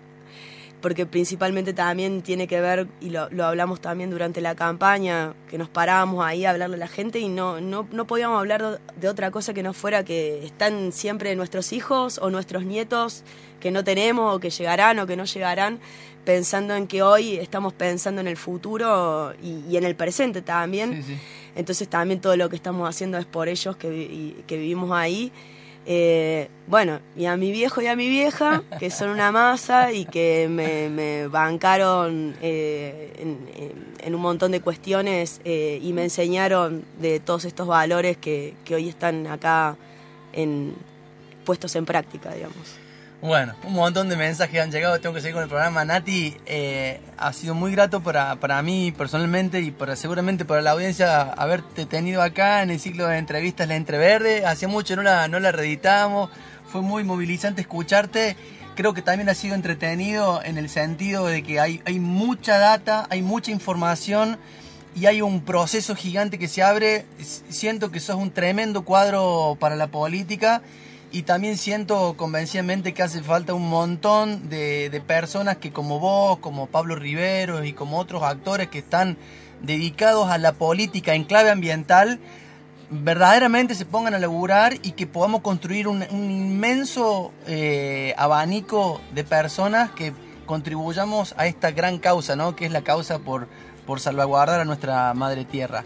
porque 0.84 1.06
principalmente 1.06 1.72
también 1.72 2.20
tiene 2.20 2.46
que 2.46 2.60
ver, 2.60 2.86
y 3.00 3.08
lo, 3.08 3.22
hablamos 3.42 3.80
también 3.80 4.10
durante 4.10 4.42
la 4.42 4.54
campaña, 4.54 5.32
que 5.48 5.56
nos 5.56 5.70
parábamos 5.70 6.22
ahí 6.22 6.44
a 6.44 6.50
hablarle 6.50 6.76
a 6.76 6.78
la 6.78 6.88
gente 6.88 7.20
y 7.20 7.30
no, 7.30 7.58
no, 7.58 7.88
no 7.90 8.06
podíamos 8.06 8.38
hablar 8.38 8.82
de 8.94 9.08
otra 9.08 9.30
cosa 9.30 9.54
que 9.54 9.62
no 9.62 9.72
fuera 9.72 10.04
que 10.04 10.44
están 10.44 10.92
siempre 10.92 11.34
nuestros 11.36 11.72
hijos 11.72 12.18
o 12.18 12.28
nuestros 12.28 12.66
nietos 12.66 13.24
que 13.60 13.70
no 13.70 13.82
tenemos 13.82 14.36
o 14.36 14.40
que 14.40 14.50
llegarán 14.50 14.98
o 14.98 15.06
que 15.06 15.16
no 15.16 15.24
llegarán, 15.24 15.80
pensando 16.26 16.76
en 16.76 16.86
que 16.86 17.02
hoy 17.02 17.36
estamos 17.36 17.72
pensando 17.72 18.20
en 18.20 18.28
el 18.28 18.36
futuro 18.36 19.32
y, 19.42 19.78
en 19.78 19.84
el 19.84 19.96
presente 19.96 20.42
también. 20.42 21.02
Entonces 21.56 21.88
también 21.88 22.20
todo 22.20 22.36
lo 22.36 22.50
que 22.50 22.56
estamos 22.56 22.86
haciendo 22.86 23.16
es 23.16 23.24
por 23.24 23.48
ellos 23.48 23.74
que, 23.78 24.34
que 24.46 24.58
vivimos 24.58 24.92
ahí. 24.92 25.32
Eh, 25.86 26.48
bueno, 26.66 27.00
y 27.14 27.26
a 27.26 27.36
mi 27.36 27.52
viejo 27.52 27.82
y 27.82 27.86
a 27.88 27.96
mi 27.96 28.08
vieja, 28.08 28.62
que 28.78 28.90
son 28.90 29.10
una 29.10 29.30
masa 29.32 29.92
y 29.92 30.06
que 30.06 30.48
me, 30.48 31.28
bancaron 31.28 32.34
eh, 32.40 33.12
en, 33.98 34.14
un 34.14 34.20
montón 34.20 34.52
de 34.52 34.60
cuestiones 34.60 35.40
eh, 35.44 35.78
y 35.82 35.92
me 35.92 36.04
enseñaron 36.04 36.84
de 37.00 37.20
todos 37.20 37.44
estos 37.44 37.66
valores 37.66 38.16
que, 38.16 38.54
que 38.64 38.74
hoy 38.74 38.88
están 38.88 39.26
acá 39.26 39.76
en, 40.32 40.74
puestos 41.44 41.76
en 41.76 41.84
práctica, 41.84 42.32
digamos. 42.32 42.83
Bueno, 43.24 43.54
un 43.64 43.72
montón 43.72 44.10
de 44.10 44.18
mensajes 44.18 44.60
han 44.60 44.70
llegado, 44.70 45.00
tengo 45.00 45.14
que 45.14 45.22
seguir 45.22 45.32
con 45.32 45.42
el 45.42 45.48
programa. 45.48 45.82
Nati, 45.82 46.36
eh, 46.44 47.00
ha 47.16 47.32
sido 47.32 47.54
muy 47.54 47.72
grato 47.72 48.02
para, 48.02 48.36
para 48.36 48.60
mí 48.60 48.92
personalmente 48.92 49.62
y 49.62 49.70
para, 49.70 49.96
seguramente 49.96 50.44
para 50.44 50.60
la 50.60 50.72
audiencia 50.72 51.22
haberte 51.22 51.86
tenido 51.86 52.20
acá 52.20 52.62
en 52.62 52.70
el 52.70 52.78
ciclo 52.78 53.06
de 53.06 53.16
entrevistas 53.16 53.66
La 53.66 53.76
Entreverde. 53.76 54.44
Hacía 54.44 54.68
mucho 54.68 54.94
no 54.94 55.00
la, 55.00 55.26
no 55.28 55.40
la 55.40 55.52
reeditamos, 55.52 56.28
fue 56.66 56.82
muy 56.82 57.02
movilizante 57.02 57.62
escucharte. 57.62 58.36
Creo 58.74 58.92
que 58.92 59.00
también 59.00 59.30
ha 59.30 59.34
sido 59.34 59.54
entretenido 59.54 60.42
en 60.44 60.58
el 60.58 60.68
sentido 60.68 61.26
de 61.26 61.42
que 61.42 61.60
hay, 61.60 61.80
hay 61.86 62.00
mucha 62.00 62.58
data, 62.58 63.06
hay 63.08 63.22
mucha 63.22 63.50
información 63.50 64.36
y 64.94 65.06
hay 65.06 65.22
un 65.22 65.40
proceso 65.40 65.96
gigante 65.96 66.38
que 66.38 66.46
se 66.46 66.62
abre. 66.62 67.06
Siento 67.48 67.90
que 67.90 68.00
sos 68.00 68.16
un 68.16 68.32
tremendo 68.32 68.84
cuadro 68.84 69.56
para 69.58 69.76
la 69.76 69.86
política 69.86 70.60
y 71.14 71.22
también 71.22 71.56
siento 71.56 72.16
convencidamente 72.16 72.92
que 72.92 73.04
hace 73.04 73.22
falta 73.22 73.54
un 73.54 73.70
montón 73.70 74.48
de, 74.48 75.00
personas 75.06 75.58
que 75.58 75.70
como 75.72 76.00
vos, 76.00 76.38
como 76.38 76.66
Pablo 76.66 76.96
Rivero 76.96 77.62
y 77.62 77.72
como 77.72 77.98
otros 77.98 78.24
actores 78.24 78.66
que 78.66 78.78
están 78.78 79.16
dedicados 79.62 80.28
a 80.28 80.38
la 80.38 80.54
política 80.54 81.14
en 81.14 81.22
clave 81.22 81.50
ambiental, 81.50 82.18
verdaderamente 82.90 83.76
se 83.76 83.86
pongan 83.86 84.14
a 84.14 84.18
laburar 84.18 84.74
y 84.82 84.90
que 84.90 85.06
podamos 85.06 85.42
construir 85.42 85.86
un, 85.86 86.02
inmenso 86.02 87.30
eh, 87.46 88.12
abanico 88.18 89.00
de 89.14 89.22
personas 89.22 89.92
que 89.92 90.12
contribuyamos 90.46 91.36
a 91.38 91.46
esta 91.46 91.70
gran 91.70 91.98
causa, 91.98 92.34
¿no? 92.34 92.56
que 92.56 92.66
es 92.66 92.72
la 92.72 92.82
causa 92.82 93.20
por, 93.20 93.46
por 93.86 94.00
salvaguardar 94.00 94.58
a 94.58 94.64
nuestra 94.64 95.14
madre 95.14 95.44
tierra. 95.44 95.84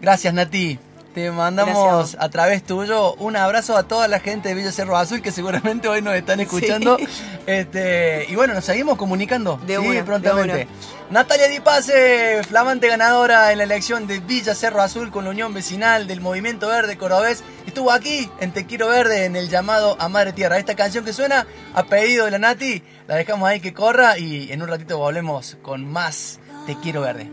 Gracias, 0.00 0.34
Nati. 0.34 0.80
Te 1.14 1.32
mandamos 1.32 2.16
a 2.20 2.28
través 2.28 2.62
tuyo 2.62 3.14
un 3.14 3.34
abrazo 3.34 3.76
a 3.76 3.82
toda 3.82 4.06
la 4.06 4.20
gente 4.20 4.48
de 4.48 4.54
Villa 4.54 4.70
Cerro 4.70 4.96
Azul 4.96 5.20
que 5.20 5.32
seguramente 5.32 5.88
hoy 5.88 6.02
nos 6.02 6.14
están 6.14 6.38
escuchando. 6.38 6.98
Este, 7.46 8.26
y 8.28 8.36
bueno, 8.36 8.54
nos 8.54 8.64
seguimos 8.64 8.96
comunicando 8.96 9.56
de 9.66 9.76
sí, 9.76 10.02
prontamente. 10.04 10.68
Natalia 11.10 11.48
Di 11.48 11.58
Pase, 11.58 12.42
flamante 12.44 12.86
ganadora 12.86 13.50
en 13.50 13.58
la 13.58 13.64
elección 13.64 14.06
de 14.06 14.20
Villa 14.20 14.54
Cerro 14.54 14.80
Azul 14.82 15.10
con 15.10 15.24
la 15.24 15.30
Unión 15.30 15.52
Vecinal 15.52 16.06
del 16.06 16.20
Movimiento 16.20 16.68
Verde 16.68 16.96
Corobés, 16.96 17.42
estuvo 17.66 17.90
aquí 17.90 18.30
en 18.38 18.52
Te 18.52 18.66
Quiero 18.66 18.86
Verde 18.86 19.24
en 19.24 19.34
el 19.34 19.48
llamado 19.48 19.96
a 19.98 20.08
Madre 20.08 20.32
Tierra. 20.32 20.58
Esta 20.58 20.76
canción 20.76 21.04
que 21.04 21.12
suena 21.12 21.44
a 21.74 21.82
pedido 21.86 22.26
de 22.26 22.30
la 22.30 22.38
Nati, 22.38 22.84
la 23.08 23.16
dejamos 23.16 23.48
ahí 23.48 23.58
que 23.58 23.74
corra 23.74 24.16
y 24.16 24.52
en 24.52 24.62
un 24.62 24.68
ratito 24.68 24.98
volvemos 24.98 25.56
con 25.60 25.90
más 25.90 26.38
Te 26.66 26.76
Quiero 26.78 27.00
Verde. 27.00 27.28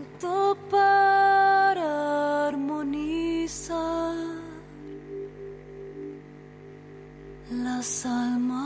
Las 7.50 8.06
almas. 8.06 8.58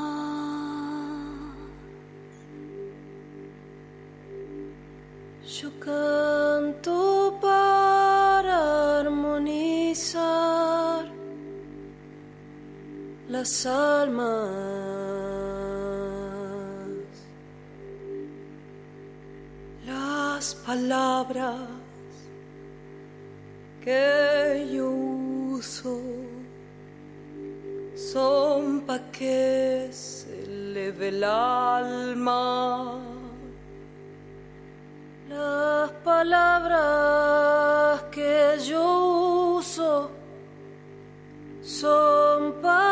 Yo 5.45 5.69
canto 5.79 7.37
para 7.39 9.01
armonizar 9.01 10.25
las 13.29 13.65
almas. 13.67 14.49
Las 19.85 20.55
palabras 20.55 21.70
que 23.83 24.69
yo 24.71 24.89
uso 24.91 25.99
son 27.95 28.81
pa' 28.81 28.99
que 29.11 29.89
se 29.91 30.43
eleve 30.43 31.07
el 31.09 31.23
alma. 31.23 32.99
Las 35.29 35.91
palabras 36.03 36.83
que 38.11 38.57
yo 38.69 39.57
uso 39.57 40.11
son 41.61 42.53
pa' 42.61 42.90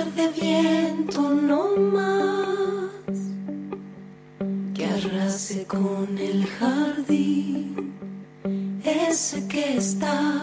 De 0.00 0.28
viento 0.28 1.28
no 1.30 1.76
más 1.76 3.18
que 4.74 4.86
arrase 4.86 5.66
con 5.66 6.16
el 6.16 6.46
jardín 6.46 7.92
ese 8.82 9.46
que 9.46 9.76
está 9.76 10.42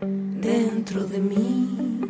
dentro 0.00 1.04
de 1.04 1.20
mí. 1.20 2.00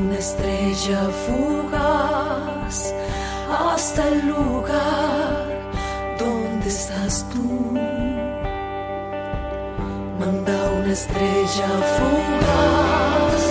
Una 0.00 0.16
estrella 0.16 1.08
fugaz 1.26 2.94
hasta 3.48 4.08
el 4.08 4.28
lugar 4.28 5.46
donde 6.18 6.68
estás 6.68 7.26
tú. 7.32 7.72
Manda 10.18 10.56
una 10.78 10.92
estrella 10.92 11.70
fugaz 11.96 13.44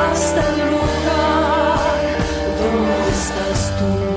hasta 0.00 0.40
el 0.50 0.58
lugar 0.74 1.96
donde 2.60 3.10
estás 3.10 3.60
tú. 3.78 4.15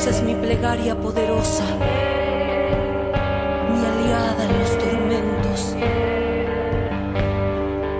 Voz 0.00 0.16
es 0.16 0.22
mi 0.22 0.34
plegaria 0.34 0.94
poderosa, 0.94 1.64
mi 3.70 3.84
aliada 3.84 4.44
en 4.46 4.58
los 4.58 4.78
tormentos. 4.78 5.76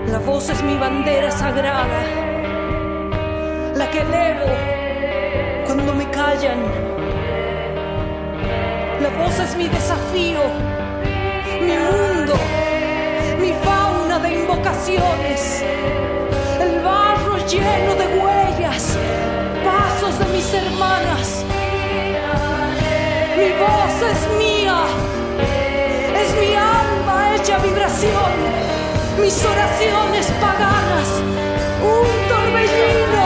La 0.07 0.17
voz 0.17 0.49
es 0.49 0.63
mi 0.63 0.77
bandera 0.77 1.29
sagrada, 1.29 2.01
la 3.75 3.87
que 3.91 3.99
elevo 3.99 4.47
cuando 5.67 5.93
me 5.93 6.09
callan. 6.09 6.61
La 8.99 9.09
voz 9.23 9.39
es 9.39 9.55
mi 9.55 9.67
desafío, 9.67 10.41
mi 11.61 11.77
mundo, 11.77 12.33
mi 13.39 13.53
fauna 13.63 14.17
de 14.17 14.39
invocaciones, 14.39 15.63
el 16.61 16.81
barro 16.81 17.37
lleno 17.45 17.93
de 17.93 18.07
huellas, 18.17 18.97
pasos 19.63 20.17
de 20.17 20.25
mis 20.33 20.51
hermanas 20.51 21.50
mi 23.41 23.49
voz 23.53 23.95
es 24.13 24.21
mía, 24.37 24.77
es 26.21 26.29
mi 26.39 26.53
alma 26.53 27.35
hecha 27.35 27.57
vibración, 27.57 28.33
mis 29.19 29.35
oraciones 29.43 30.27
paganas, 30.39 31.09
un 31.93 32.07
torbellino. 32.29 33.25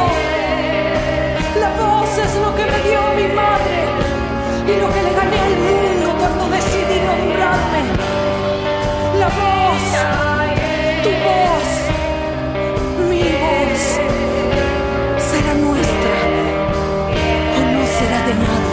La 1.59 1.69
voz 1.81 2.11
es 2.25 2.33
lo 2.43 2.55
que 2.55 2.65
me 2.71 2.79
dio 2.87 3.01
mi 3.19 3.27
madre 3.41 3.77
y 4.71 4.73
lo 4.81 4.87
que 4.93 5.01
le 5.03 5.11
gané 5.19 5.39
al 5.49 5.55
mundo 5.67 6.07
cuando 6.19 6.43
decidí 6.55 6.97
nombrarme. 7.09 7.81
La 9.21 9.29
voz, 9.39 9.83
tu 11.03 11.11
voz, 11.27 11.69
mi 13.09 13.23
voz, 13.43 13.81
será 15.29 15.53
nuestra 15.65 16.15
o 17.55 17.59
no 17.73 17.81
será 17.97 18.19
de 18.27 18.33
nada. 18.35 18.64